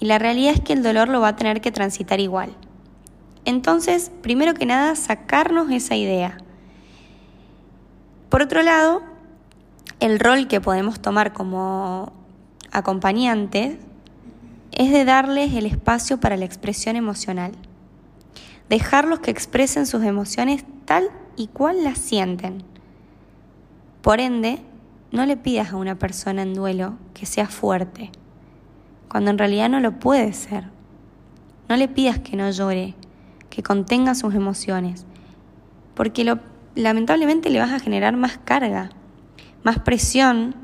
y 0.00 0.06
la 0.06 0.18
realidad 0.18 0.54
es 0.54 0.60
que 0.60 0.72
el 0.72 0.82
dolor 0.82 1.08
lo 1.08 1.20
va 1.20 1.28
a 1.28 1.36
tener 1.36 1.60
que 1.60 1.72
transitar 1.72 2.20
igual. 2.20 2.54
Entonces, 3.44 4.12
primero 4.22 4.54
que 4.54 4.66
nada, 4.66 4.94
sacarnos 4.94 5.70
esa 5.70 5.96
idea. 5.96 6.38
Por 8.28 8.42
otro 8.42 8.62
lado, 8.62 9.02
el 10.00 10.20
rol 10.20 10.46
que 10.46 10.60
podemos 10.60 11.00
tomar 11.00 11.32
como 11.32 12.12
acompañantes 12.70 13.78
es 14.72 14.92
de 14.92 15.04
darles 15.04 15.54
el 15.54 15.66
espacio 15.66 16.20
para 16.20 16.36
la 16.36 16.44
expresión 16.44 16.94
emocional. 16.94 17.52
Dejarlos 18.68 19.20
que 19.20 19.30
expresen 19.30 19.86
sus 19.86 20.04
emociones 20.04 20.64
tal 20.84 21.10
y 21.36 21.48
cual 21.48 21.82
las 21.82 21.98
sienten. 21.98 22.62
Por 24.02 24.20
ende, 24.20 24.60
no 25.10 25.24
le 25.24 25.36
pidas 25.36 25.72
a 25.72 25.76
una 25.76 25.98
persona 25.98 26.42
en 26.42 26.54
duelo 26.54 26.98
que 27.14 27.24
sea 27.24 27.48
fuerte 27.48 28.12
cuando 29.08 29.30
en 29.30 29.38
realidad 29.38 29.68
no 29.68 29.80
lo 29.80 29.98
puede 29.98 30.32
ser. 30.32 30.64
No 31.68 31.76
le 31.76 31.88
pidas 31.88 32.18
que 32.18 32.36
no 32.36 32.50
llore, 32.50 32.94
que 33.50 33.62
contenga 33.62 34.14
sus 34.14 34.34
emociones, 34.34 35.06
porque 35.94 36.24
lo, 36.24 36.38
lamentablemente 36.74 37.50
le 37.50 37.58
vas 37.58 37.72
a 37.72 37.80
generar 37.80 38.16
más 38.16 38.38
carga, 38.38 38.90
más 39.64 39.78
presión 39.80 40.54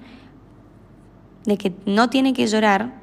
de 1.45 1.59
que 1.59 1.75
no 1.87 2.09
tiene 2.09 2.33
que 2.33 2.47
llorar, 2.47 2.95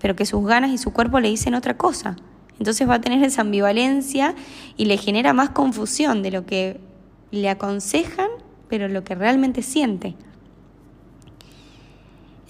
pero 0.00 0.16
que 0.16 0.26
sus 0.26 0.44
ganas 0.44 0.70
y 0.70 0.78
su 0.78 0.92
cuerpo 0.92 1.20
le 1.20 1.28
dicen 1.28 1.54
otra 1.54 1.76
cosa. 1.76 2.16
Entonces 2.58 2.88
va 2.88 2.94
a 2.94 3.00
tener 3.00 3.22
esa 3.22 3.42
ambivalencia 3.42 4.34
y 4.76 4.86
le 4.86 4.96
genera 4.96 5.32
más 5.32 5.50
confusión 5.50 6.22
de 6.22 6.30
lo 6.30 6.46
que 6.46 6.80
le 7.30 7.48
aconsejan, 7.48 8.28
pero 8.68 8.88
lo 8.88 9.04
que 9.04 9.14
realmente 9.14 9.62
siente. 9.62 10.16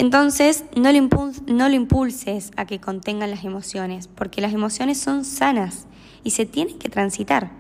Entonces, 0.03 0.65
no 0.75 0.91
lo, 0.91 1.75
impulses 1.77 2.51
a 2.57 2.65
que 2.65 2.81
contengan 2.81 3.31
las 3.31 3.45
emociones, 3.45 4.09
porque 4.09 4.41
las 4.41 4.53
emociones 4.53 4.99
son 4.99 5.25
sanas 5.25 5.87
y 6.25 6.31
se 6.31 6.45
tienen 6.45 6.77
que 6.77 6.89
transitar. 6.89 7.53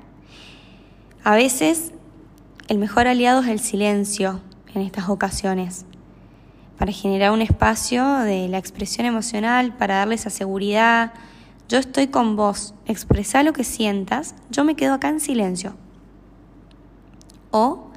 A 1.23 1.37
veces, 1.37 1.93
el 2.67 2.79
mejor 2.79 3.07
aliado 3.07 3.43
es 3.43 3.47
el 3.47 3.61
silencio 3.61 4.41
en 4.75 4.83
estas 4.83 5.09
ocasiones, 5.09 5.85
para 6.79 6.91
generar 6.91 7.31
un 7.31 7.43
espacio 7.43 8.05
de 8.19 8.49
la 8.49 8.59
expresión 8.59 9.07
emocional, 9.07 9.77
para 9.77 9.99
darle 9.99 10.17
esa 10.17 10.31
seguridad. 10.31 11.13
Yo 11.69 11.79
estoy 11.79 12.09
con 12.09 12.35
vos, 12.35 12.75
expresa 12.87 13.45
lo 13.45 13.53
que 13.53 13.63
sientas, 13.63 14.35
yo 14.51 14.65
me 14.65 14.75
quedo 14.75 14.95
acá 14.95 15.11
en 15.11 15.21
silencio. 15.21 15.75
O 17.53 17.93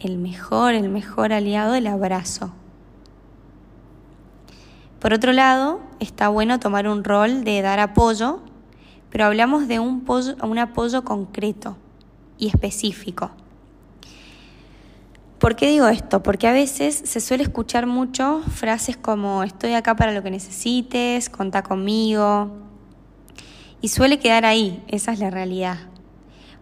el 0.00 0.18
mejor, 0.18 0.74
el 0.74 0.88
mejor 0.88 1.32
aliado, 1.32 1.76
el 1.76 1.86
abrazo 1.86 2.52
por 5.02 5.12
otro 5.12 5.32
lado, 5.32 5.80
está 5.98 6.28
bueno 6.28 6.60
tomar 6.60 6.86
un 6.86 7.02
rol 7.02 7.42
de 7.42 7.60
dar 7.60 7.80
apoyo, 7.80 8.38
pero 9.10 9.24
hablamos 9.24 9.66
de 9.66 9.80
un, 9.80 10.04
apoyo 10.60 11.02
concreto 11.02 11.76
y 12.38 12.46
específico. 12.46 13.32
¿Por 15.40 15.56
qué 15.56 15.66
digo 15.66 15.88
esto? 15.88 16.22
Porque 16.22 16.46
a 16.46 16.52
veces 16.52 16.94
se 16.94 17.18
suele 17.18 17.42
escuchar 17.42 17.88
mucho 17.88 18.42
frases 18.48 18.96
como 18.96 19.42
estoy 19.42 19.74
acá 19.74 19.96
para 19.96 20.12
lo 20.12 20.22
que 20.22 20.30
necesites, 20.30 21.28
contá 21.28 21.64
conmigo. 21.64 22.52
Y 23.80 23.88
suele 23.88 24.20
quedar 24.20 24.44
ahí, 24.44 24.84
esa 24.86 25.10
es 25.10 25.18
la 25.18 25.30
realidad. 25.30 25.78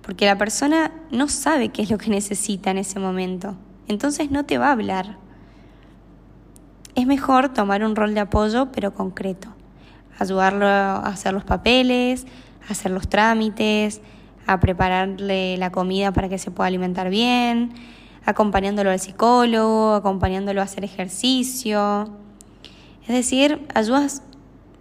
Porque 0.01 0.25
la 0.25 0.39
persona 0.39 0.93
no 1.11 1.29
sabe 1.29 1.69
qué 1.69 1.83
es 1.83 1.91
lo 1.91 1.99
que 1.99 2.09
necesita 2.09 2.71
en 2.71 2.79
ese 2.79 3.01
momento. 3.01 3.55
Entonces 3.87 4.31
no 4.31 4.47
te 4.47 4.57
va 4.57 4.69
a 4.69 4.73
hablar 4.73 5.19
es 6.95 7.07
mejor 7.07 7.51
tomar 7.51 7.85
un 7.85 7.97
rol 7.97 8.15
de 8.15 8.21
apoyo 8.21 8.71
pero 8.73 8.93
concreto. 8.93 9.49
Ayudarlo 10.19 10.67
a 10.67 11.07
hacer 11.07 11.33
los 11.33 11.45
papeles, 11.45 12.27
a 12.69 12.73
hacer 12.73 12.91
los 12.91 13.09
trámites, 13.09 14.01
a 14.47 14.61
prepararle 14.61 15.57
la 15.57 15.71
comida 15.71 16.13
para 16.13 16.29
que 16.29 16.39
se 16.39 16.51
pueda 16.51 16.69
alimentar 16.69 17.09
bien, 17.09 17.73
acompañándolo 18.25 18.91
al 18.91 19.01
psicólogo, 19.01 19.95
acompañándolo 19.95 20.61
a 20.61 20.65
hacer 20.65 20.85
ejercicio. 20.85 22.11
Es 23.03 23.15
decir, 23.15 23.67
ayudas 23.75 24.23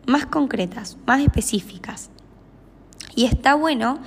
más 0.05 0.25
concretas, 0.25 0.97
más 1.05 1.21
específicas. 1.21 2.09
Y 3.15 3.25
está 3.25 3.55
bueno 3.55 3.99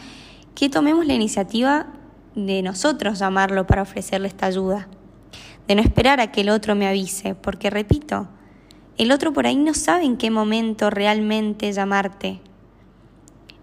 que 0.54 0.68
tomemos 0.68 1.06
la 1.06 1.14
iniciativa 1.14 1.86
de 2.34 2.62
nosotros 2.62 3.18
llamarlo 3.18 3.66
para 3.66 3.82
ofrecerle 3.82 4.28
esta 4.28 4.46
ayuda 4.46 4.88
de 5.68 5.75
no 5.75 5.83
esperar 5.83 6.20
a 6.20 6.33
que 6.33 6.42
el 6.42 6.51
otro 6.51 6.75
me 6.75 6.87
avise, 6.87 7.35
porque 7.35 7.70
repito, 7.70 8.29
el 8.98 9.12
otro 9.12 9.33
por 9.33 9.46
ahí 9.46 9.57
no 9.57 9.75
sabe 9.75 10.05
en 10.05 10.16
qué 10.16 10.31
momento 10.31 10.90
realmente 10.90 11.72
llamarte. 11.72 12.40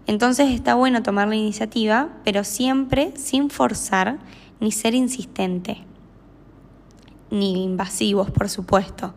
Entonces 0.06 0.50
está 0.50 0.74
bueno 0.74 1.02
tomar 1.02 1.28
la 1.28 1.36
iniciativa, 1.36 2.08
pero 2.24 2.42
siempre 2.42 3.12
sin 3.16 3.48
forzar 3.48 4.18
ni 4.58 4.72
ser 4.72 4.94
insistente, 4.94 5.84
ni 7.30 7.64
invasivos, 7.64 8.30
por 8.30 8.48
supuesto, 8.48 9.14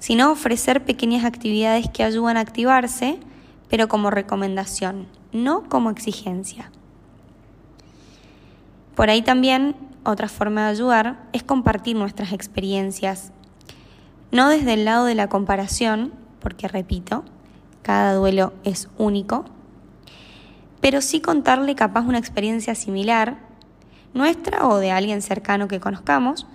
sino 0.00 0.32
ofrecer 0.32 0.84
pequeñas 0.84 1.24
actividades 1.24 1.88
que 1.88 2.02
ayudan 2.02 2.36
a 2.36 2.40
activarse, 2.40 3.18
pero 3.68 3.88
como 3.88 4.10
recomendación, 4.10 5.06
no 5.32 5.68
como 5.68 5.90
exigencia. 5.90 6.70
Por 8.94 9.10
ahí 9.10 9.22
también 9.22 9.76
otra 10.04 10.28
forma 10.28 10.62
de 10.62 10.70
ayudar 10.70 11.28
es 11.32 11.42
compartir 11.42 11.96
nuestras 11.96 12.32
experiencias, 12.32 13.32
no 14.30 14.48
desde 14.48 14.74
el 14.74 14.84
lado 14.84 15.06
de 15.06 15.14
la 15.14 15.28
comparación, 15.28 16.12
porque 16.40 16.68
repito, 16.68 17.24
cada 17.82 18.14
duelo 18.14 18.52
es 18.64 18.88
único, 18.98 19.44
pero 20.80 21.00
sí 21.00 21.20
contarle 21.20 21.74
capaz 21.74 22.02
una 22.02 22.18
experiencia 22.18 22.74
similar, 22.74 23.38
nuestra 24.12 24.68
o 24.68 24.78
de 24.78 24.90
alguien 24.90 25.22
cercano 25.22 25.68
que 25.68 25.80
conozcamos, 25.80 26.46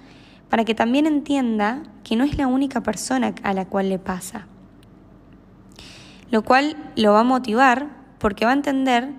para 0.49 0.65
que 0.65 0.75
también 0.75 1.05
entienda 1.05 1.83
que 2.03 2.15
no 2.15 2.23
es 2.23 2.37
la 2.37 2.47
única 2.47 2.81
persona 2.81 3.33
a 3.43 3.53
la 3.53 3.65
cual 3.65 3.89
le 3.89 3.99
pasa. 3.99 4.47
Lo 6.31 6.43
cual 6.43 6.77
lo 6.95 7.13
va 7.13 7.21
a 7.21 7.23
motivar 7.23 7.89
porque 8.19 8.45
va 8.45 8.51
a 8.51 8.55
entender 8.55 9.09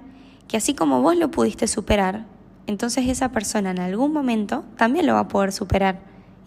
que 0.48 0.56
así 0.56 0.74
como 0.74 1.02
vos 1.02 1.16
lo 1.16 1.30
pudiste 1.30 1.66
superar, 1.66 2.26
entonces 2.70 3.08
esa 3.08 3.30
persona 3.30 3.72
en 3.72 3.80
algún 3.80 4.12
momento 4.12 4.64
también 4.76 5.04
lo 5.04 5.14
va 5.14 5.20
a 5.20 5.28
poder 5.28 5.50
superar 5.50 5.98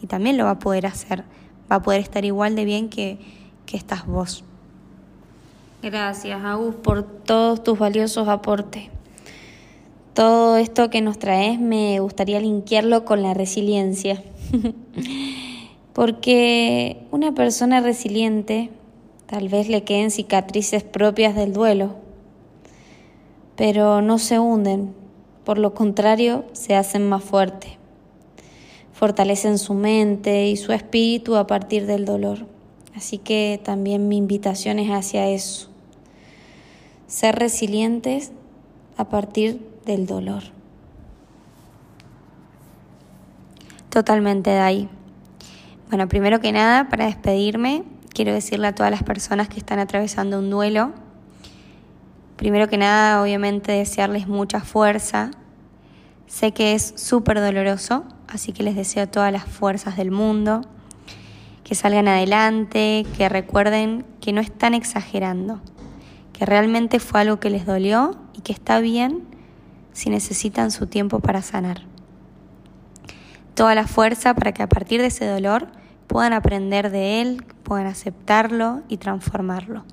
y 0.01 0.07
también 0.07 0.37
lo 0.37 0.45
va 0.45 0.51
a 0.51 0.59
poder 0.59 0.85
hacer. 0.85 1.25
Va 1.69 1.75
a 1.77 1.81
poder 1.81 1.99
estar 1.99 2.23
igual 2.23 2.55
de 2.55 2.63
bien 2.63 2.89
que, 2.89 3.19
que 3.65 3.75
estás 3.75 4.07
vos. 4.07 4.45
Gracias, 5.81 6.41
Agus, 6.41 6.75
por 6.75 7.03
todos 7.03 7.61
tus 7.61 7.77
valiosos 7.77 8.29
aportes. 8.29 8.85
Todo 10.13 10.55
esto 10.55 10.89
que 10.89 11.01
nos 11.01 11.19
traes 11.19 11.59
me 11.59 11.99
gustaría 11.99 12.39
linkearlo 12.39 13.03
con 13.03 13.21
la 13.21 13.33
resiliencia. 13.33 14.23
Porque 15.93 17.05
una 17.11 17.33
persona 17.33 17.81
resiliente 17.81 18.69
tal 19.25 19.49
vez 19.49 19.67
le 19.67 19.83
queden 19.83 20.09
cicatrices 20.09 20.83
propias 20.83 21.35
del 21.35 21.51
duelo, 21.51 21.95
pero 23.57 24.01
no 24.01 24.19
se 24.19 24.39
hunden, 24.39 25.02
por 25.43 25.57
lo 25.57 25.73
contrario, 25.73 26.45
se 26.53 26.75
hacen 26.75 27.07
más 27.07 27.23
fuertes. 27.23 27.71
Fortalecen 28.93 29.57
su 29.57 29.73
mente 29.73 30.47
y 30.47 30.55
su 30.55 30.71
espíritu 30.71 31.35
a 31.35 31.47
partir 31.47 31.85
del 31.85 32.05
dolor. 32.05 32.45
Así 32.95 33.17
que 33.17 33.59
también 33.63 34.07
mi 34.07 34.17
invitación 34.17 34.79
es 34.79 34.89
hacia 34.89 35.27
eso. 35.27 35.69
Ser 37.07 37.35
resilientes 37.35 38.31
a 38.97 39.09
partir 39.09 39.67
del 39.85 40.05
dolor. 40.05 40.43
Totalmente, 43.89 44.51
Dai. 44.51 44.89
Bueno, 45.89 46.07
primero 46.07 46.39
que 46.39 46.51
nada, 46.51 46.89
para 46.89 47.05
despedirme, 47.05 47.83
quiero 48.13 48.33
decirle 48.33 48.67
a 48.67 48.75
todas 48.75 48.91
las 48.91 49.03
personas 49.03 49.49
que 49.49 49.57
están 49.57 49.79
atravesando 49.79 50.39
un 50.39 50.49
duelo 50.49 50.93
Primero 52.37 52.67
que 52.67 52.77
nada, 52.77 53.21
obviamente, 53.21 53.71
desearles 53.73 54.27
mucha 54.27 54.59
fuerza. 54.61 55.31
Sé 56.25 56.51
que 56.51 56.73
es 56.73 56.93
súper 56.97 57.39
doloroso, 57.39 58.05
así 58.27 58.53
que 58.53 58.63
les 58.63 58.75
deseo 58.75 59.07
todas 59.07 59.31
las 59.31 59.45
fuerzas 59.45 59.97
del 59.97 60.09
mundo, 60.09 60.61
que 61.63 61.75
salgan 61.75 62.07
adelante, 62.07 63.05
que 63.15 63.29
recuerden 63.29 64.05
que 64.19 64.33
no 64.33 64.41
están 64.41 64.73
exagerando, 64.73 65.61
que 66.33 66.45
realmente 66.45 66.99
fue 66.99 67.21
algo 67.21 67.39
que 67.39 67.51
les 67.51 67.67
dolió 67.67 68.17
y 68.33 68.41
que 68.41 68.51
está 68.51 68.79
bien 68.79 69.23
si 69.91 70.09
necesitan 70.09 70.71
su 70.71 70.87
tiempo 70.87 71.19
para 71.19 71.43
sanar. 71.43 71.83
Toda 73.53 73.75
la 73.75 73.85
fuerza 73.85 74.33
para 74.33 74.53
que 74.53 74.63
a 74.63 74.67
partir 74.67 75.01
de 75.01 75.07
ese 75.07 75.27
dolor 75.27 75.67
puedan 76.07 76.33
aprender 76.33 76.89
de 76.89 77.21
él, 77.21 77.45
puedan 77.61 77.85
aceptarlo 77.85 78.81
y 78.87 78.97
transformarlo 78.97 79.85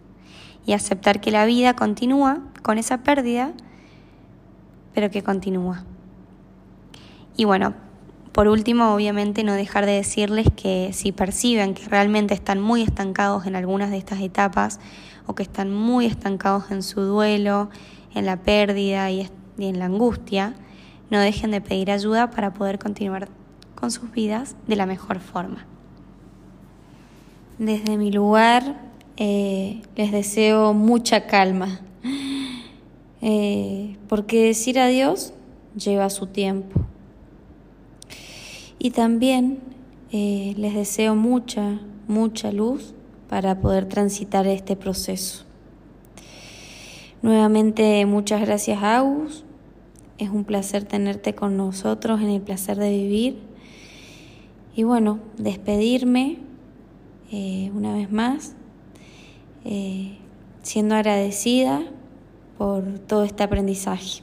y 0.66 0.72
aceptar 0.72 1.20
que 1.20 1.30
la 1.30 1.46
vida 1.46 1.74
continúa 1.74 2.40
con 2.62 2.78
esa 2.78 2.98
pérdida, 2.98 3.52
pero 4.94 5.10
que 5.10 5.22
continúa. 5.22 5.84
Y 7.36 7.44
bueno, 7.44 7.74
por 8.32 8.48
último, 8.48 8.94
obviamente 8.94 9.42
no 9.44 9.54
dejar 9.54 9.86
de 9.86 9.92
decirles 9.92 10.46
que 10.54 10.90
si 10.92 11.12
perciben 11.12 11.74
que 11.74 11.88
realmente 11.88 12.34
están 12.34 12.60
muy 12.60 12.82
estancados 12.82 13.46
en 13.46 13.56
algunas 13.56 13.90
de 13.90 13.98
estas 13.98 14.20
etapas 14.20 14.78
o 15.26 15.34
que 15.34 15.42
están 15.42 15.72
muy 15.72 16.06
estancados 16.06 16.70
en 16.70 16.82
su 16.82 17.00
duelo, 17.00 17.70
en 18.14 18.26
la 18.26 18.36
pérdida 18.36 19.10
y 19.10 19.28
en 19.58 19.78
la 19.78 19.86
angustia, 19.86 20.54
no 21.10 21.18
dejen 21.18 21.50
de 21.50 21.60
pedir 21.60 21.90
ayuda 21.90 22.30
para 22.30 22.54
poder 22.54 22.78
continuar 22.78 23.28
con 23.74 23.90
sus 23.90 24.12
vidas 24.12 24.56
de 24.66 24.76
la 24.76 24.86
mejor 24.86 25.20
forma. 25.20 25.66
Desde 27.58 27.96
mi 27.96 28.12
lugar 28.12 28.89
eh, 29.16 29.82
les 29.96 30.12
deseo 30.12 30.72
mucha 30.72 31.26
calma, 31.26 31.80
eh, 33.20 33.96
porque 34.08 34.44
decir 34.44 34.78
adiós 34.78 35.32
lleva 35.76 36.08
su 36.10 36.26
tiempo. 36.26 36.80
Y 38.78 38.92
también 38.92 39.60
eh, 40.10 40.54
les 40.56 40.74
deseo 40.74 41.14
mucha, 41.14 41.80
mucha 42.08 42.50
luz 42.50 42.94
para 43.28 43.60
poder 43.60 43.86
transitar 43.86 44.46
este 44.46 44.74
proceso. 44.74 45.44
Nuevamente, 47.20 48.06
muchas 48.06 48.40
gracias, 48.40 48.82
Agus. 48.82 49.44
Es 50.16 50.30
un 50.30 50.44
placer 50.44 50.84
tenerte 50.84 51.34
con 51.34 51.56
nosotros 51.56 52.20
en 52.22 52.30
el 52.30 52.40
placer 52.40 52.78
de 52.78 52.90
vivir. 52.90 53.38
Y 54.74 54.84
bueno, 54.84 55.18
despedirme 55.36 56.38
una 57.74 57.94
vez 57.94 58.10
más, 58.10 58.56
eh, 59.64 60.18
siendo 60.62 60.94
agradecida 60.94 61.82
por 62.58 62.98
todo 63.00 63.24
este 63.24 63.42
aprendizaje. 63.42 64.22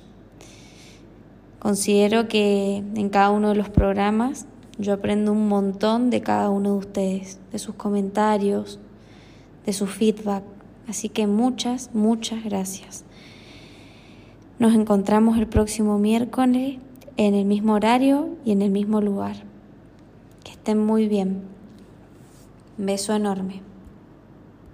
Considero 1.60 2.28
que 2.28 2.78
en 2.78 3.10
cada 3.10 3.32
uno 3.32 3.50
de 3.50 3.56
los 3.56 3.69
programas 3.69 4.45
yo 4.78 4.93
aprendo 4.93 5.32
un 5.32 5.47
montón 5.47 6.10
de 6.10 6.21
cada 6.21 6.50
uno 6.50 6.73
de 6.73 6.78
ustedes, 6.78 7.39
de 7.52 7.60
sus 7.60 7.76
comentarios, 7.76 8.80
de 9.65 9.73
su 9.73 9.88
feedback. 9.88 10.43
Así 10.88 11.10
que 11.10 11.28
muchas, 11.28 11.89
muchas 11.93 12.43
gracias. 12.43 13.04
Nos 14.60 14.73
encontramos 14.73 15.38
el 15.38 15.47
próximo 15.47 15.97
miércoles 16.00 16.78
en 17.17 17.34
el 17.34 17.45
mismo 17.45 17.73
horario 17.73 18.30
y 18.45 18.52
en 18.52 18.62
el 18.62 18.71
mismo 18.71 19.02
lugar. 19.02 19.38
Que 20.43 20.52
estén 20.52 20.84
muy 20.84 21.08
bien. 21.08 21.41
beso 22.78 23.13
enorme. 23.13 23.66